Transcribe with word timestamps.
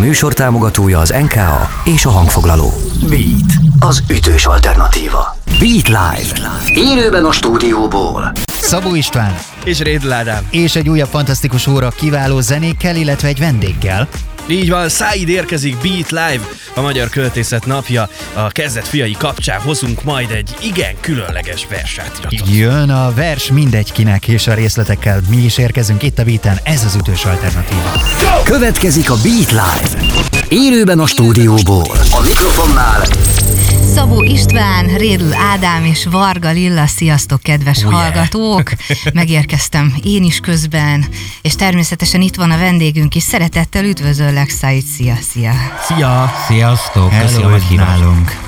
műsor 0.00 0.32
támogatója 0.32 0.98
az 0.98 1.14
NKA 1.22 1.68
és 1.84 2.04
a 2.04 2.10
hangfoglaló. 2.10 2.72
Beat, 3.08 3.52
az 3.78 4.02
ütős 4.10 4.46
alternatíva. 4.46 5.36
Beat 5.46 5.88
Live. 5.88 6.50
Élőben 6.74 7.24
a 7.24 7.32
stúdióból. 7.32 8.32
Szabó 8.60 8.94
István 8.94 9.38
És 9.64 9.78
Rédl 9.78 10.12
Ádám. 10.12 10.46
és 10.50 10.74
egy 10.76 10.88
újabb 10.88 11.08
fantasztikus 11.08 11.66
óra 11.66 11.88
kiváló 11.90 12.40
zenékkel, 12.40 12.96
illetve 12.96 13.28
egy 13.28 13.38
vendéggel. 13.38 14.08
Így 14.48 14.70
van, 14.70 14.88
Száid 14.88 15.28
érkezik 15.28 15.76
Beat 15.76 16.10
Live, 16.10 16.44
a 16.74 16.80
Magyar 16.80 17.08
Költészet 17.08 17.66
napja. 17.66 18.08
A 18.32 18.48
kezdet 18.48 18.88
fiai 18.88 19.16
kapcsán 19.18 19.60
hozunk 19.60 20.04
majd 20.04 20.30
egy 20.30 20.54
igen 20.62 20.94
különleges 21.00 21.66
versátiratot. 21.70 22.48
Jön 22.52 22.90
a 22.90 23.12
vers 23.14 23.50
mindegy 23.50 23.92
kinek, 23.92 24.28
és 24.28 24.46
a 24.46 24.54
részletekkel 24.54 25.20
mi 25.28 25.36
is 25.36 25.58
érkezünk 25.58 26.02
itt 26.02 26.18
a 26.18 26.24
Beaten, 26.24 26.58
ez 26.62 26.84
az 26.84 26.94
ütős 26.94 27.24
alternatíva. 27.24 27.92
Következik 28.44 29.10
a 29.10 29.16
Beat 29.22 29.50
Live. 29.50 30.06
Élőben 30.48 30.98
a 30.98 31.06
stúdióból. 31.06 31.96
A 32.10 32.20
mikrofonnál 32.22 33.02
Szabó 34.00 34.22
István, 34.24 34.86
Rédl 34.96 35.32
Ádám 35.32 35.84
és 35.84 36.04
Varga 36.04 36.50
Lilla, 36.50 36.86
sziasztok 36.86 37.40
kedves 37.42 37.82
Oh, 37.84 37.90
yeah. 37.90 38.02
hallgatók! 38.02 38.70
Megérkeztem 39.14 39.94
én 40.02 40.22
is 40.24 40.40
közben, 40.40 41.04
és 41.42 41.54
természetesen 41.54 42.20
itt 42.20 42.34
van 42.34 42.50
a 42.50 42.58
vendégünk 42.58 43.14
is. 43.14 43.22
Szeretettel 43.22 43.84
üdvözöllek, 43.84 44.50
Said, 44.50 44.82
szia, 44.82 45.16
szia! 45.30 45.52
Szia! 45.86 46.32
Sziasztok, 46.46 47.10
Hello, 47.10 47.48
meghívást. 47.48 47.88
nálunk. 47.88 48.38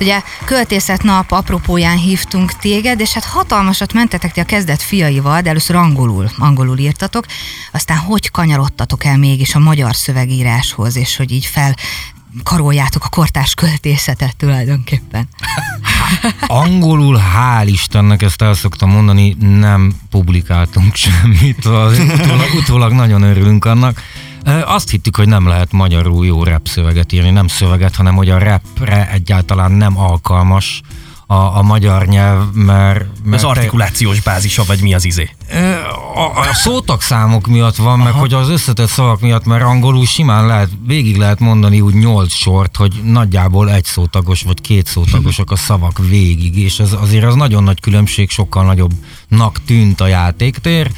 Ugye 0.00 0.22
költészet 0.44 1.02
nap 1.02 1.30
apropóján 1.30 1.96
hívtunk 1.96 2.52
téged, 2.52 3.00
és 3.00 3.12
hát 3.12 3.24
hatalmasat 3.24 3.92
mentetek 3.92 4.32
ti 4.32 4.40
a 4.40 4.44
kezdet 4.44 4.82
fiaival, 4.82 5.40
de 5.40 5.48
először 5.48 5.76
angolul, 5.76 6.30
angolul 6.38 6.78
írtatok, 6.78 7.24
aztán 7.72 7.96
hogy 7.96 8.30
kanyarodtatok 8.30 9.04
el 9.04 9.16
mégis 9.16 9.54
a 9.54 9.58
magyar 9.58 9.94
szövegíráshoz, 9.94 10.96
és 10.96 11.16
hogy 11.16 11.32
így 11.32 11.46
fel 11.46 11.74
karoljátok 12.42 13.04
a 13.04 13.08
kortárs 13.08 13.54
költészetet 13.54 14.36
tulajdonképpen. 14.36 15.28
Angolul, 16.46 17.20
hál' 17.34 17.66
Istennek, 17.66 18.22
ezt 18.22 18.42
el 18.42 18.54
szoktam 18.54 18.90
mondani, 18.90 19.36
nem 19.40 19.94
publikáltunk 20.10 20.94
semmit, 20.94 21.64
az 21.64 21.98
utólag, 21.98 22.54
utólag 22.54 22.92
nagyon 22.92 23.22
örülünk 23.22 23.64
annak. 23.64 24.02
Azt 24.64 24.90
hittük, 24.90 25.16
hogy 25.16 25.28
nem 25.28 25.46
lehet 25.46 25.72
magyarul 25.72 26.26
jó 26.26 26.44
rap 26.44 26.68
szöveget 26.68 27.12
írni, 27.12 27.30
nem 27.30 27.46
szöveget, 27.46 27.96
hanem 27.96 28.14
hogy 28.14 28.30
a 28.30 28.38
rapre 28.38 29.10
egyáltalán 29.10 29.72
nem 29.72 29.98
alkalmas 29.98 30.80
a, 31.30 31.56
a 31.58 31.62
magyar 31.62 32.06
nyelv, 32.06 32.52
mert... 32.52 33.06
mert 33.24 33.42
Az 33.42 33.48
artikulációs 33.48 34.20
bázisa, 34.20 34.64
vagy 34.66 34.80
mi 34.80 34.94
az 34.94 35.04
izé? 35.04 35.30
A, 36.14 36.38
a 36.38 36.54
szótagszámok 36.54 37.46
miatt 37.46 37.76
van, 37.76 37.98
meg 37.98 38.12
hogy 38.12 38.34
az 38.34 38.48
összetett 38.48 38.88
szavak 38.88 39.20
miatt, 39.20 39.44
mert 39.44 39.62
angolul 39.62 40.06
simán 40.06 40.46
lehet, 40.46 40.68
végig 40.86 41.16
lehet 41.16 41.40
mondani 41.40 41.80
úgy 41.80 41.94
nyolc 41.94 42.32
sort, 42.32 42.76
hogy 42.76 43.00
nagyjából 43.04 43.70
egy 43.70 43.84
szótagos 43.84 44.42
vagy 44.42 44.60
két 44.60 44.86
szótagosak 44.86 45.50
a 45.50 45.56
szavak 45.56 45.98
végig, 45.98 46.58
és 46.58 46.78
ez 46.78 46.92
azért 46.92 47.24
az 47.24 47.34
nagyon 47.34 47.62
nagy 47.62 47.80
különbség, 47.80 48.30
sokkal 48.30 48.64
nagyobbnak 48.64 49.64
tűnt 49.66 50.00
a 50.00 50.06
játéktér. 50.06 50.90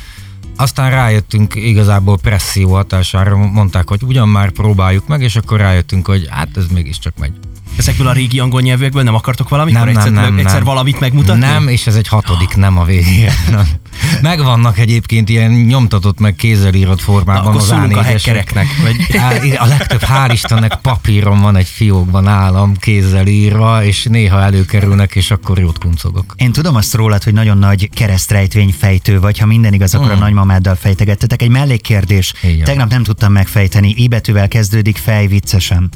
Aztán 0.57 0.91
rájöttünk 0.91 1.55
igazából 1.55 2.19
presszió 2.19 2.73
hatására, 2.73 3.37
mondták, 3.37 3.89
hogy 3.89 4.03
ugyan 4.03 4.29
már 4.29 4.51
próbáljuk 4.51 5.07
meg, 5.07 5.23
és 5.23 5.37
akkor 5.37 5.59
rájöttünk, 5.59 6.07
hogy 6.07 6.27
hát 6.31 6.57
ez 6.57 6.67
mégiscsak 6.73 7.19
megy. 7.19 7.33
Ezekből 7.81 8.07
a 8.07 8.13
régi 8.13 8.39
angol 8.39 8.61
nyelvűekből 8.61 9.03
nem 9.03 9.15
akartok 9.15 9.49
valamit? 9.49 9.75
Nem, 9.75 9.89
egyszer, 9.89 10.11
nem, 10.11 10.23
nem, 10.23 10.39
egyszer 10.39 10.55
nem. 10.55 10.65
valamit 10.65 11.01
megmutatni? 11.01 11.41
Nem, 11.41 11.69
és 11.69 11.87
ez 11.87 11.95
egy 11.95 12.09
hatodik, 12.09 12.57
nem 12.57 12.79
a 12.79 12.85
végére. 12.85 13.33
Nem. 13.51 13.69
Megvannak 14.23 14.79
egyébként 14.79 15.29
ilyen 15.29 15.51
nyomtatott 15.51 16.19
meg 16.19 16.35
kézzel 16.35 16.75
írott 16.75 16.97
Na, 16.97 17.03
formában 17.03 17.47
akkor 17.47 17.61
az 17.61 17.71
a 17.71 17.77
A4-esek. 17.77 18.05
hackereknek. 18.05 18.67
Vagy... 18.83 18.97
A 19.59 19.67
legtöbb, 19.67 20.01
hál' 20.01 20.29
Istennek 20.33 20.79
papíron 20.83 21.41
van 21.41 21.57
egy 21.57 21.67
fiókban 21.67 22.27
állam 22.27 22.77
kézzel 22.77 23.27
írva, 23.27 23.85
és 23.85 24.05
néha 24.05 24.43
előkerülnek, 24.43 25.15
és 25.15 25.31
akkor 25.31 25.59
jót 25.59 25.79
kuncogok. 25.79 26.35
Én 26.37 26.53
tudom 26.53 26.77
azt 26.77 26.95
rólad, 26.95 27.23
hogy 27.23 27.33
nagyon 27.33 27.59
nagy 27.59 27.91
keresztrejtvény 27.95 28.75
fejtő 28.79 29.21
vagy, 29.21 29.39
ha 29.39 29.47
minden 29.47 29.73
igaz, 29.73 29.95
akkor 29.95 30.11
a 30.11 30.15
nagymamáddal 30.17 30.75
fejtegettetek. 30.75 31.43
Egy 31.43 31.51
mellékkérdés. 31.51 32.33
Hmm. 32.41 32.63
Tegnap 32.63 32.91
nem 32.91 33.03
tudtam 33.03 33.33
megfejteni. 33.33 33.95
I 33.97 34.09
betűvel 34.09 34.49
kezdődik 34.49 34.97
fej 34.97 35.27
viccesen. 35.27 35.91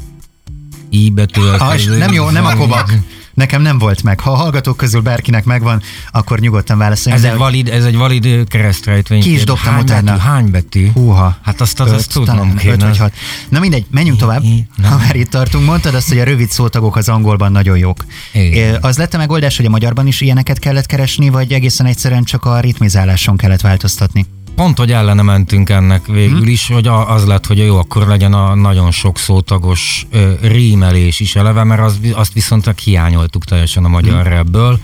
I 0.91 1.11
betűvel 1.11 1.55
és 1.55 1.61
kezdődik. 1.61 1.99
nem 1.99 2.13
jó, 2.13 2.31
nem 2.31 2.45
a 2.47 2.55
kovak. 2.55 2.95
Nekem 3.35 3.63
nem 3.63 3.79
volt 3.79 4.03
meg. 4.03 4.21
Ha 4.21 4.31
a 4.31 4.35
hallgatók 4.35 4.77
közül 4.77 5.01
bárkinek 5.01 5.45
megvan, 5.45 5.83
akkor 6.13 6.39
nyugodtan 6.39 6.79
válaszoljon. 6.79 7.25
Ez 7.25 7.31
egy 7.31 7.39
valid, 7.39 7.69
ez 7.69 7.85
egy 7.85 7.97
valid 7.97 8.49
keresztrejtvény. 8.49 9.21
Ki 9.21 9.33
is 9.33 9.45
dobtam 9.45 9.73
hány 9.73 9.83
utána. 9.83 10.11
Betű, 10.13 10.23
hány 10.23 10.51
betű? 10.51 10.91
Húha. 10.93 11.39
Hát 11.43 11.61
azt, 11.61 11.81
azt, 11.81 11.93
azt 11.93 12.13
tudnom 12.13 12.57
kéne. 12.57 12.73
öt 12.73 12.83
vagy 12.83 12.99
hat. 12.99 13.13
Na 13.49 13.61
mindegy, 13.61 13.87
menjünk 13.91 14.19
tovább. 14.19 14.43
I- 14.43 14.67
nem. 14.77 14.91
Ha 14.91 14.97
már 14.97 15.17
itt 15.17 15.31
tartunk, 15.31 15.65
mondtad 15.67 15.95
azt, 15.95 16.09
hogy 16.09 16.19
a 16.19 16.25
rövid 16.25 16.51
szótagok 16.51 16.97
az 16.97 17.09
angolban 17.09 17.53
nagyon 17.53 17.79
jók. 17.79 18.05
Igen. 18.33 18.79
Az 18.81 18.97
lett 18.97 19.15
a 19.15 19.19
megoldás, 19.19 19.57
hogy 19.57 19.67
a 19.67 19.71
magyarban 19.71 20.07
is 20.07 20.21
ilyeneket 20.21 20.59
kellett 20.59 20.87
keresni, 20.87 21.29
vagy 21.29 21.53
egészen 21.53 21.87
egyszerűen 21.87 22.25
csak 22.25 22.45
a 22.45 22.61
ritmizáláson 22.61 23.37
kellett 23.37 23.61
változtatni? 23.61 24.27
Pont, 24.55 24.79
hogy 24.79 24.93
ellene 24.93 25.23
mentünk 25.23 25.71
ennek 25.71 26.07
végül 26.07 26.47
is, 26.47 26.69
hogy 26.69 26.87
az 26.87 27.27
lett, 27.27 27.47
hogy 27.47 27.59
jó, 27.59 27.79
akkor 27.79 28.07
legyen 28.07 28.33
a 28.33 28.55
nagyon 28.55 28.91
sok 28.91 29.19
szótagos 29.19 30.07
rímelés 30.41 31.21
is 31.21 31.37
eleve, 31.37 31.65
mert 31.65 31.81
az, 31.81 31.99
azt 32.13 32.33
viszont 32.33 32.81
hiányoltuk 32.81 33.45
teljesen 33.45 33.85
a 33.85 33.89
magyar 33.89 34.27
rapből, 34.27 34.81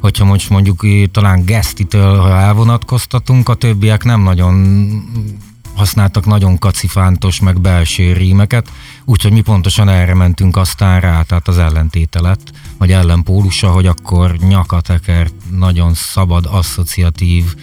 hogyha 0.00 0.24
most 0.24 0.50
mondjuk 0.50 0.86
talán 1.10 1.44
Gesztitől, 1.44 2.20
elvonatkoztatunk, 2.20 3.48
a 3.48 3.54
többiek 3.54 4.04
nem 4.04 4.22
nagyon 4.22 4.66
használtak 5.74 6.26
nagyon 6.26 6.58
kacifántos, 6.58 7.40
meg 7.40 7.60
belső 7.60 8.12
rímeket, 8.12 8.70
úgyhogy 9.04 9.32
mi 9.32 9.40
pontosan 9.40 9.88
erre 9.88 10.14
mentünk 10.14 10.56
aztán 10.56 11.00
rá, 11.00 11.22
tehát 11.22 11.48
az 11.48 11.58
ellentéte 11.58 12.20
lett, 12.20 12.50
vagy 12.78 12.92
ellenpólusa, 12.92 13.70
hogy 13.70 13.86
akkor 13.86 14.36
nyakatekert, 14.36 15.34
nagyon 15.50 15.94
szabad, 15.94 16.46
asszociatív, 16.50 17.54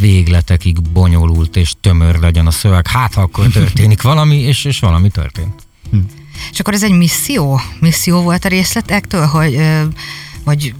végletekig 0.00 0.82
bonyolult 0.82 1.56
és 1.56 1.72
tömör 1.80 2.18
legyen 2.18 2.46
a 2.46 2.50
szöveg. 2.50 2.86
Hát, 2.86 3.14
ha 3.14 3.20
akkor 3.20 3.46
történik 3.46 4.02
valami, 4.12 4.36
és, 4.36 4.64
és 4.64 4.80
valami 4.80 5.10
történt. 5.10 5.66
És 6.52 6.60
akkor 6.60 6.74
ez 6.74 6.82
egy 6.82 6.96
misszió? 6.96 7.60
Misszió 7.80 8.20
volt 8.20 8.44
a 8.44 8.48
részletektől, 8.48 9.26
hogy 9.26 9.60
vagy 10.44 10.74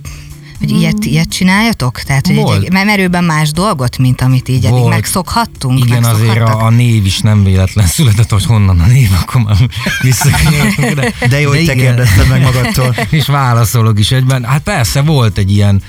hogy 0.62 0.70
ilyet, 0.70 1.04
ilyet 1.04 1.28
csináljatok? 1.28 2.00
Tehát, 2.00 2.26
hogy 2.26 2.36
Volt. 2.36 2.64
egy, 2.64 2.72
merőben 2.72 3.24
más 3.24 3.50
dolgot, 3.50 3.98
mint 3.98 4.20
amit 4.20 4.48
így 4.48 4.64
eddig 4.64 4.84
megszokhattunk? 4.84 5.84
Igen, 5.84 6.04
azért 6.04 6.26
megszokhattak? 6.26 6.60
a, 6.60 6.66
a 6.66 6.70
név 6.70 7.06
is 7.06 7.18
nem 7.18 7.44
véletlen 7.44 7.86
született, 7.86 8.30
hogy 8.30 8.44
honnan 8.44 8.80
a 8.80 8.86
név, 8.86 9.10
akkor 9.22 9.42
már 9.42 9.56
visszakanyarodtunk. 10.02 10.94
De, 10.94 11.12
De 11.28 11.40
jó, 11.40 11.48
hogy 11.48 11.64
te 11.64 11.74
kérdezted 11.74 12.28
meg 12.28 12.42
magadtól. 12.42 12.94
és 13.10 13.26
válaszolok 13.26 13.98
is 13.98 14.10
egyben. 14.10 14.44
Hát 14.44 14.62
persze 14.62 15.00
volt 15.00 15.38
egy 15.38 15.52
ilyen, 15.52 15.82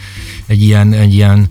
egy 0.47 0.63
ilyen, 0.63 0.93
egy 0.93 1.13
ilyen 1.13 1.49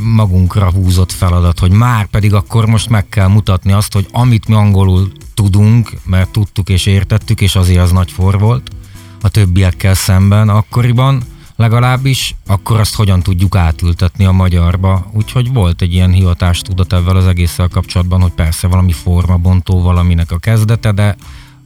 magunkra 0.00 0.70
húzott 0.70 1.12
feladat, 1.12 1.58
hogy 1.58 1.70
már 1.70 2.06
pedig 2.06 2.34
akkor 2.34 2.66
most 2.66 2.88
meg 2.88 3.08
kell 3.08 3.28
mutatni 3.28 3.72
azt, 3.72 3.92
hogy 3.92 4.06
amit 4.12 4.48
mi 4.48 4.54
angolul 4.54 5.12
tudunk, 5.34 5.92
mert 6.04 6.30
tudtuk 6.30 6.68
és 6.68 6.86
értettük, 6.86 7.40
és 7.40 7.56
azért 7.56 7.80
az 7.80 7.90
nagy 7.90 8.10
for 8.10 8.38
volt 8.38 8.70
a 9.22 9.28
többiekkel 9.28 9.94
szemben 9.94 10.48
akkoriban, 10.48 11.22
legalábbis, 11.56 12.34
akkor 12.46 12.80
azt 12.80 12.94
hogyan 12.94 13.22
tudjuk 13.22 13.56
átültetni 13.56 14.24
a 14.24 14.32
magyarba. 14.32 15.10
Úgyhogy 15.12 15.52
volt 15.52 15.82
egy 15.82 15.92
ilyen 15.92 16.12
hivatástudat 16.12 16.92
ezzel 16.92 17.16
az 17.16 17.26
egésszel 17.26 17.68
kapcsolatban, 17.68 18.20
hogy 18.20 18.32
persze 18.32 18.66
valami 18.66 18.92
formabontó 18.92 19.82
valaminek 19.82 20.30
a 20.30 20.38
kezdete, 20.38 20.92
de 20.92 21.16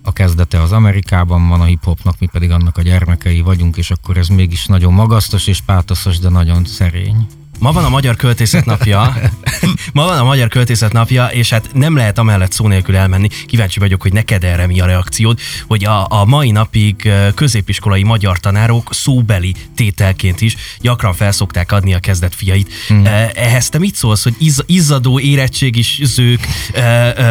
a 0.03 0.13
kezdete 0.13 0.63
az 0.63 0.73
Amerikában 0.73 1.49
van 1.49 1.61
a 1.61 1.65
hip-hopnak, 1.65 2.19
mi 2.19 2.27
pedig 2.27 2.51
annak 2.51 2.77
a 2.77 2.83
gyermekei 2.83 3.41
vagyunk, 3.41 3.77
és 3.77 3.91
akkor 3.91 4.17
ez 4.17 4.29
mégis 4.29 4.67
nagyon 4.67 4.93
magasztos 4.93 5.47
és 5.47 5.61
pátoszos, 5.61 6.19
de 6.19 6.29
nagyon 6.29 6.65
szerény. 6.65 7.27
Ma 7.63 7.73
van 7.73 7.85
a 7.85 7.89
Magyar 7.89 8.17
Költészet 8.17 8.65
napja. 8.65 9.15
Ma 9.93 10.05
van 10.05 10.19
a 10.19 10.25
Magyar 10.25 10.49
Költészet 10.49 10.93
napja, 10.93 11.27
és 11.27 11.51
hát 11.51 11.71
nem 11.73 11.97
lehet 11.97 12.19
amellett 12.19 12.53
szó 12.53 12.69
nélkül 12.69 12.97
elmenni. 12.97 13.29
Kíváncsi 13.47 13.79
vagyok, 13.79 14.03
hogy 14.03 14.13
neked 14.13 14.45
erre 14.45 14.67
mi 14.67 14.81
a 14.81 14.87
reakciód, 14.87 15.39
hogy 15.67 15.85
a, 15.85 16.07
a 16.09 16.25
mai 16.25 16.51
napig 16.51 17.11
középiskolai 17.35 18.03
magyar 18.03 18.41
tanárok 18.41 18.89
szóbeli 18.95 19.55
tételként 19.75 20.41
is 20.41 20.57
gyakran 20.81 21.15
felszokták 21.15 21.73
adni 21.73 21.95
a 21.95 21.99
kezdet 21.99 22.35
fiait. 22.35 22.73
Mm. 22.93 23.05
Ehhez 23.35 23.69
te 23.69 23.79
mit 23.79 23.95
szólsz, 23.95 24.23
hogy 24.23 24.35
izz, 24.39 24.61
izzadó 24.67 25.21
érettségizők 25.21 26.49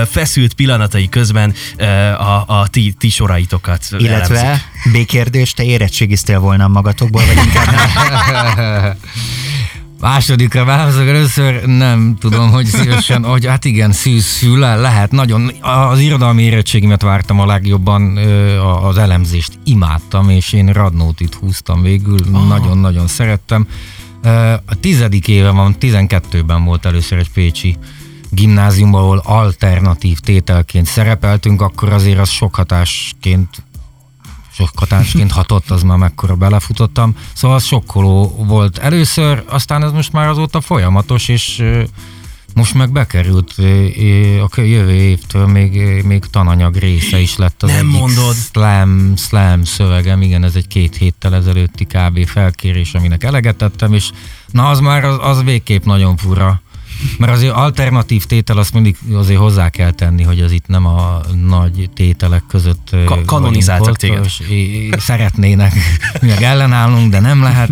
feszült 0.10 0.54
pillanatai 0.54 1.10
közben 1.10 1.54
a, 2.18 2.44
a 2.48 2.68
ti, 2.70 2.94
ti 2.98 3.10
soraitokat 3.10 3.86
Illetve 3.98 4.40
elemzik? 4.40 4.64
B-kérdés, 4.92 5.54
te 5.54 5.64
érettségiztél 5.64 6.40
volna 6.40 6.68
magatokból, 6.68 7.24
vagy 7.26 7.46
inkább 7.46 7.72
nem? 7.72 8.98
Másodikra 10.02 10.66
válaszok 10.66 11.08
először, 11.08 11.66
nem 11.66 12.16
tudom, 12.20 12.52
hogy 12.52 12.66
szívesen, 12.66 13.24
hogy 13.24 13.46
hát 13.46 13.66
igen, 13.66 13.92
szűz 13.92 14.38
füle 14.38 14.76
lehet, 14.76 15.12
nagyon, 15.12 15.52
az 15.62 16.00
irodalmi 16.00 16.44
érettségimet 16.44 17.02
vártam 17.02 17.40
a 17.40 17.46
legjobban, 17.46 18.18
az 18.84 18.98
elemzést 18.98 19.60
imádtam, 19.64 20.30
és 20.30 20.54
én 20.54 20.68
Radnótit 20.68 21.36
húztam 21.36 21.82
végül, 21.82 22.20
nagyon-nagyon 22.48 23.08
szerettem. 23.08 23.68
A 24.66 24.80
tizedik 24.80 25.28
éve 25.28 25.50
van, 25.50 25.76
12-ben 25.80 26.64
volt 26.64 26.86
először 26.86 27.18
egy 27.18 27.32
pécsi 27.32 27.78
gimnáziumban, 28.30 29.02
ahol 29.02 29.22
alternatív 29.26 30.20
tételként 30.20 30.86
szerepeltünk, 30.86 31.62
akkor 31.62 31.94
azért 31.94 32.20
az 32.20 32.30
sok 32.30 32.56
hatásként 32.56 33.64
sok 34.66 34.80
hatásként 34.80 35.32
hatott, 35.32 35.70
az 35.70 35.84
már 35.84 35.98
mekkora 35.98 36.36
belefutottam. 36.36 37.16
Szóval 37.34 37.58
az 37.58 37.64
sokkoló 37.64 38.44
volt 38.48 38.78
először, 38.78 39.44
aztán 39.48 39.84
ez 39.84 39.92
most 39.92 40.12
már 40.12 40.28
azóta 40.28 40.62
folyamatos, 40.62 41.28
és 41.28 41.64
most 42.54 42.74
meg 42.74 42.92
bekerült 42.92 43.54
a 44.56 44.62
jövő 44.62 44.92
évtől 44.92 45.48
még, 45.48 46.04
még 46.04 46.26
tananyag 46.26 46.76
része 46.76 47.20
is 47.20 47.38
lett 47.38 47.64
az 47.64 47.70
Nem 47.70 47.88
egyik 47.88 48.00
mondod. 48.00 48.36
Slam, 48.36 49.16
slam 49.16 49.64
szövegem, 49.64 50.22
igen, 50.22 50.44
ez 50.44 50.56
egy 50.56 50.68
két 50.68 50.96
héttel 50.96 51.36
ezelőtti 51.36 51.86
kb. 51.86 52.28
felkérés, 52.28 52.94
aminek 52.94 53.24
eleget 53.24 53.56
tettem, 53.56 53.94
és 53.94 54.10
na 54.52 54.70
az 54.70 54.80
már 54.80 55.04
az, 55.04 55.18
az 55.22 55.44
végképp 55.44 55.84
nagyon 55.84 56.18
fura. 56.18 56.62
Mert 57.18 57.32
azért 57.32 57.54
alternatív 57.54 58.26
tétel 58.26 58.58
azt 58.58 58.74
mindig 58.74 58.98
azért 59.14 59.40
hozzá 59.40 59.70
kell 59.70 59.92
tenni, 59.92 60.24
hogy 60.24 60.42
az 60.42 60.52
itt 60.52 60.68
nem 60.68 60.86
a 60.86 61.22
nagy 61.48 61.90
tételek 61.94 62.44
között 62.48 62.96
Ka- 63.06 63.26
kanonizáltak 63.26 63.98
téged. 63.98 64.26
Szeretnének 64.98 65.74
meg 66.22 66.42
ellenállnunk, 66.42 67.12
de 67.12 67.20
nem 67.20 67.42
lehet. 67.42 67.70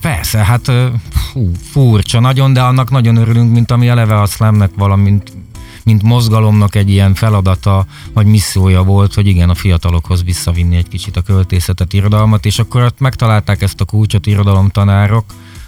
Persze, 0.00 0.38
hát 0.38 0.72
fú, 1.32 1.50
furcsa 1.70 2.20
nagyon, 2.20 2.52
de 2.52 2.62
annak 2.62 2.90
nagyon 2.90 3.16
örülünk, 3.16 3.52
mint 3.52 3.70
ami 3.70 3.88
eleve 3.88 4.20
a 4.20 4.26
slamnek 4.26 4.70
valamint 4.76 5.32
mint 5.84 6.02
mozgalomnak 6.02 6.74
egy 6.74 6.90
ilyen 6.90 7.14
feladata, 7.14 7.86
vagy 8.12 8.26
missziója 8.26 8.82
volt, 8.82 9.14
hogy 9.14 9.26
igen, 9.26 9.50
a 9.50 9.54
fiatalokhoz 9.54 10.24
visszavinni 10.24 10.76
egy 10.76 10.88
kicsit 10.88 11.16
a 11.16 11.22
költészetet, 11.22 11.92
irodalmat, 11.92 12.46
és 12.46 12.58
akkor 12.58 12.82
ott 12.82 13.00
megtalálták 13.00 13.62
ezt 13.62 13.80
a 13.80 13.84
kulcsot 13.84 14.26
irodalomtanárok 14.26 15.24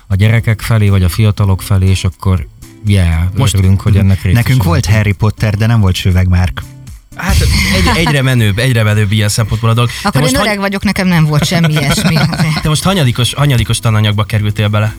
a 0.07 0.15
gyerekek 0.15 0.61
felé, 0.61 0.89
vagy 0.89 1.03
a 1.03 1.09
fiatalok 1.09 1.63
felé, 1.63 1.89
és 1.89 2.05
akkor 2.05 2.47
yeah, 2.87 3.23
most 3.37 3.55
örülünk, 3.55 3.81
hogy 3.81 3.97
ennek 3.97 4.23
részes 4.23 4.43
Nekünk 4.43 4.63
volt 4.63 4.87
Harry 4.87 5.13
Potter, 5.13 5.55
de 5.55 5.67
nem 5.67 5.81
volt 5.81 5.95
Sövegmárk. 5.95 6.63
Hát 7.17 7.37
egy, 7.41 8.07
egyre 8.07 8.23
menőbb, 8.23 8.59
egyre 8.59 8.83
menőbb 8.83 9.13
ilyen 9.13 9.29
szempontból 9.29 9.71
a 9.71 9.75
dolog. 9.75 9.91
Akkor 10.03 10.23
én 10.23 10.35
öreg 10.35 10.59
vagyok, 10.59 10.85
nekem 10.85 11.07
nem 11.07 11.25
volt 11.25 11.45
semmi 11.45 11.73
ilyesmi. 11.81 12.15
Te 12.63 12.69
most 12.69 12.83
hanyadikos, 12.83 13.35
hanyadikos 13.35 13.79
tananyagba 13.79 14.25
kerültél 14.25 14.69
bele? 14.69 14.95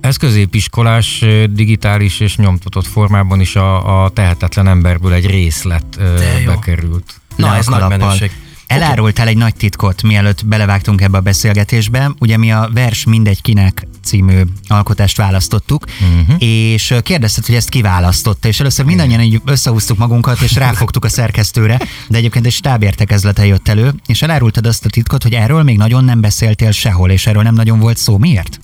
Ez 0.00 0.16
középiskolás, 0.16 1.24
digitális 1.50 2.20
és 2.20 2.36
nyomtatott 2.36 2.86
formában 2.86 3.40
is 3.40 3.56
a, 3.56 4.02
a 4.04 4.08
tehetetlen 4.08 4.68
emberből 4.68 5.12
egy 5.12 5.26
részlet 5.26 5.98
bekerült. 6.46 7.20
Na, 7.36 7.56
ez 7.56 7.66
nagy 7.66 7.88
menőség. 7.88 8.30
Elárultál 8.68 9.26
egy 9.26 9.36
nagy 9.36 9.54
titkot, 9.54 10.02
mielőtt 10.02 10.46
belevágtunk 10.46 11.00
ebbe 11.00 11.18
a 11.18 11.20
beszélgetésbe. 11.20 12.10
Ugye 12.18 12.36
mi 12.36 12.52
a 12.52 12.70
Vers 12.72 13.04
mindegy 13.04 13.42
kinek 13.42 13.86
című 14.02 14.40
alkotást 14.66 15.16
választottuk, 15.16 15.84
uh-huh. 15.84 16.36
és 16.38 16.94
kérdezted, 17.02 17.46
hogy 17.46 17.54
ezt 17.54 17.68
kiválasztotta, 17.68 18.48
és 18.48 18.60
először 18.60 18.84
mindannyian 18.84 19.20
így 19.20 19.40
összehúztuk 19.44 19.98
magunkat, 19.98 20.40
és 20.40 20.54
ráfogtuk 20.54 21.04
a 21.04 21.08
szerkesztőre, 21.08 21.78
de 22.08 22.16
egyébként 22.16 22.46
egy 22.46 22.52
stábértekezlete 22.52 23.46
jött 23.46 23.68
elő, 23.68 23.94
és 24.06 24.22
elárultad 24.22 24.66
azt 24.66 24.84
a 24.84 24.88
titkot, 24.88 25.22
hogy 25.22 25.34
erről 25.34 25.62
még 25.62 25.76
nagyon 25.76 26.04
nem 26.04 26.20
beszéltél 26.20 26.70
sehol, 26.70 27.10
és 27.10 27.26
erről 27.26 27.42
nem 27.42 27.54
nagyon 27.54 27.78
volt 27.78 27.96
szó. 27.96 28.18
Miért? 28.18 28.60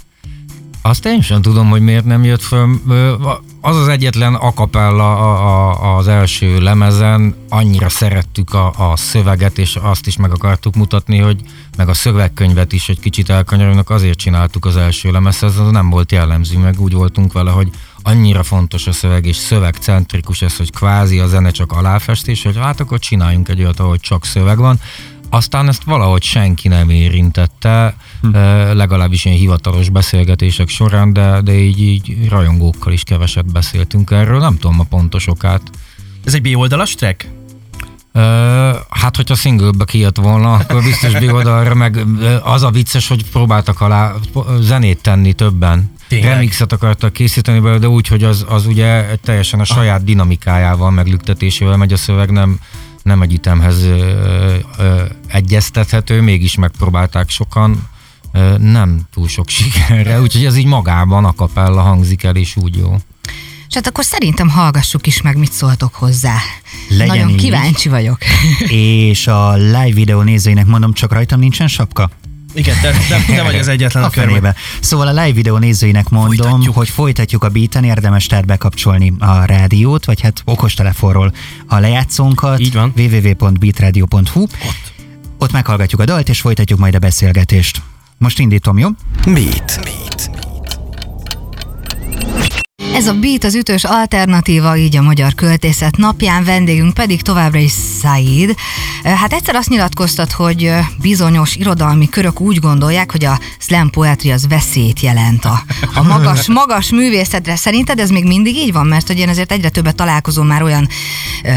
Azt 0.83 1.07
én 1.07 1.21
sem 1.21 1.43
tudom, 1.43 1.69
hogy 1.69 1.81
miért 1.81 2.05
nem 2.05 2.25
jött 2.25 2.43
föl. 2.43 2.81
Az 3.67 3.77
az 3.77 3.89
egyetlen 3.89 4.35
akapella 4.35 5.97
az 5.97 6.09
első 6.09 6.61
lemezen, 6.61 7.35
annyira 7.49 7.89
szerettük 7.89 8.55
a, 8.55 8.91
a 8.91 8.97
szöveget, 8.97 9.59
és 9.59 9.77
azt 9.77 10.07
is 10.07 10.17
meg 10.17 10.31
akartuk 10.31 10.75
mutatni, 10.75 11.19
hogy 11.19 11.41
meg 11.77 11.89
a 11.89 11.95
szövegkönyvet 11.95 12.73
is 12.73 12.89
egy 12.89 13.01
kicsit 13.01 13.31
elkanyarulnak, 13.31 13.91
azért 13.91 14.19
csináltuk 14.19 14.65
az 14.65 14.77
első 14.77 15.11
lemez, 15.11 15.43
ez 15.43 15.57
nem 15.71 15.91
volt 15.91 16.13
jellemző, 16.13 16.59
meg 16.59 16.81
úgy 16.81 16.93
voltunk 16.93 17.33
vele, 17.33 17.51
hogy 17.51 17.71
annyira 18.03 18.43
fontos 18.43 18.87
a 18.87 18.93
szöveg, 18.93 19.27
és 19.27 19.37
szövegcentrikus 19.37 20.43
ez, 20.43 20.57
hogy 20.57 20.73
kvázi 20.73 21.19
a 21.19 21.27
zene 21.27 21.51
csak 21.51 21.73
aláfestés, 21.73 22.43
hogy 22.43 22.57
hát 22.57 22.81
akkor 22.81 22.99
csináljunk 22.99 23.49
egy 23.49 23.61
olyat, 23.61 23.81
ahol 23.81 23.99
csak 23.99 24.25
szöveg 24.25 24.59
van, 24.59 24.81
aztán 25.31 25.69
ezt 25.69 25.83
valahogy 25.85 26.23
senki 26.23 26.69
nem 26.69 26.91
érintette, 26.91 27.97
hm. 28.23 28.37
legalábbis 28.73 29.25
ilyen 29.25 29.39
hivatalos 29.39 29.89
beszélgetések 29.89 30.69
során, 30.69 31.13
de, 31.13 31.41
de 31.41 31.53
így, 31.53 31.81
így 31.81 32.29
rajongókkal 32.29 32.93
is 32.93 33.03
keveset 33.03 33.53
beszéltünk 33.53 34.11
erről, 34.11 34.39
nem 34.39 34.59
tudom 34.59 34.81
a 34.81 34.85
pontos 34.85 35.27
okát. 35.27 35.63
Ez 36.25 36.35
egy 36.35 36.43
B-oldalas 36.43 36.95
track? 36.95 37.29
Uh, 38.17 38.23
hát, 38.91 39.17
hogyha 39.17 39.35
singlebe 39.35 39.85
kijött 39.85 40.17
volna, 40.17 40.53
akkor 40.53 40.83
biztos 40.83 41.13
B-oldalra, 41.13 41.75
meg 41.75 42.05
az 42.43 42.63
a 42.63 42.71
vicces, 42.71 43.09
hogy 43.09 43.31
próbáltak 43.31 43.81
alá 43.81 44.13
zenét 44.61 45.03
tenni 45.03 45.33
többen. 45.33 45.93
Tényleg? 46.09 46.31
Remixet 46.31 46.73
akartak 46.73 47.13
készíteni 47.13 47.59
belőle, 47.59 47.79
de 47.79 47.89
úgy, 47.89 48.09
hogy 48.09 48.25
az, 48.25 48.45
az 48.49 48.67
ugye 48.67 49.17
teljesen 49.23 49.61
a 49.61 49.65
saját 49.65 50.05
dinamikájával, 50.05 50.91
meglüktetésével 50.91 51.77
megy 51.77 51.93
a 51.93 51.97
szöveg, 51.97 52.31
nem, 52.31 52.59
nem 53.05 53.23
egy 53.23 53.33
ütemhez 53.33 53.83
ö, 53.83 54.57
ö, 54.79 55.03
egyeztethető, 55.27 56.21
mégis 56.21 56.55
megpróbálták 56.55 57.31
sokan, 57.31 57.89
ö, 58.33 58.59
nem 58.59 59.01
túl 59.13 59.29
sok 59.29 59.49
sikerre, 59.49 60.21
úgyhogy 60.21 60.45
ez 60.45 60.57
így 60.57 60.67
magában 60.67 61.25
a 61.25 61.33
kapella 61.33 61.81
hangzik 61.81 62.23
el, 62.23 62.37
és 62.37 62.57
úgy 62.57 62.77
jó. 62.77 62.97
És 63.69 63.75
hát 63.75 63.87
akkor 63.87 64.05
szerintem 64.05 64.49
hallgassuk 64.49 65.07
is 65.07 65.23
meg, 65.23 65.37
mit 65.37 65.53
szóltok 65.53 65.95
hozzá. 65.95 66.37
Legyen 66.89 67.07
Nagyon 67.07 67.29
így. 67.29 67.37
kíváncsi 67.37 67.89
vagyok. 67.89 68.19
És 69.09 69.27
a 69.27 69.53
live 69.55 69.93
videó 69.93 70.21
nézőinek 70.21 70.67
mondom, 70.67 70.93
csak 70.93 71.13
rajtam 71.13 71.39
nincsen 71.39 71.69
sapka? 71.69 72.11
Igen, 72.55 72.77
te, 72.83 72.91
te, 73.09 73.25
te 73.27 73.43
vagy 73.43 73.55
az 73.55 73.69
egyetlen 73.69 74.03
a, 74.03 74.07
a 74.07 74.11
körbe. 74.11 74.55
Szóval 74.81 75.07
a 75.07 75.11
live 75.11 75.33
videó 75.33 75.57
nézőinek 75.57 76.09
mondom, 76.09 76.37
folytatjuk. 76.37 76.75
hogy 76.75 76.89
folytatjuk 76.89 77.45
a 77.45 77.49
beaten, 77.49 77.85
érdemes 77.85 78.27
tehát 78.27 78.47
bekapcsolni 78.47 79.13
a 79.19 79.45
rádiót, 79.45 80.05
vagy 80.05 80.21
hát 80.21 80.43
okostelefonról 80.45 81.33
a 81.67 81.79
lejátszónkat. 81.79 82.61
Így 82.61 82.75
van. 82.75 82.93
www.beatradio.hu. 82.97 84.43
Ott. 84.43 84.93
Ott 85.39 85.53
meghallgatjuk 85.53 86.01
a 86.01 86.05
dalt, 86.05 86.29
és 86.29 86.41
folytatjuk 86.41 86.79
majd 86.79 86.95
a 86.95 86.99
beszélgetést. 86.99 87.83
Most 88.19 88.39
indítom, 88.39 88.79
jó? 88.79 88.89
Beat. 89.25 89.81
Beat. 89.83 90.54
Ez 92.95 93.07
a 93.07 93.15
Beat 93.15 93.45
az 93.45 93.55
ütős 93.55 93.85
alternatíva, 93.85 94.77
így 94.77 94.97
a 94.97 95.03
Magyar 95.03 95.35
Költészet 95.35 95.97
napján, 95.97 96.45
vendégünk 96.45 96.95
pedig 96.95 97.23
továbbra 97.23 97.59
is 97.59 97.73
Said. 98.01 98.55
Hát 99.03 99.33
egyszer 99.33 99.55
azt 99.55 99.69
nyilatkoztat, 99.69 100.33
hogy 100.33 100.73
bizonyos 101.01 101.57
irodalmi 101.57 102.09
körök 102.09 102.41
úgy 102.41 102.59
gondolják, 102.59 103.11
hogy 103.11 103.25
a 103.25 103.39
slam 103.59 103.91
poetry 103.91 104.31
az 104.31 104.49
veszélyt 104.49 105.01
jelent 105.01 105.45
a, 105.45 105.63
a 105.95 106.03
magas, 106.03 106.49
magas 106.61 106.91
művészetre. 106.91 107.57
Szerinted 107.57 107.99
ez 107.99 108.11
még 108.11 108.25
mindig 108.25 108.57
így 108.57 108.73
van? 108.73 108.87
Mert 108.87 109.07
hogy 109.07 109.19
én 109.19 109.29
azért 109.29 109.53
egyre 109.53 109.69
többet 109.69 109.95
találkozom 109.95 110.47
már 110.47 110.63
olyan 110.63 110.89
ö, 111.45 111.51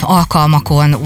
alkalmakon, 0.00 0.96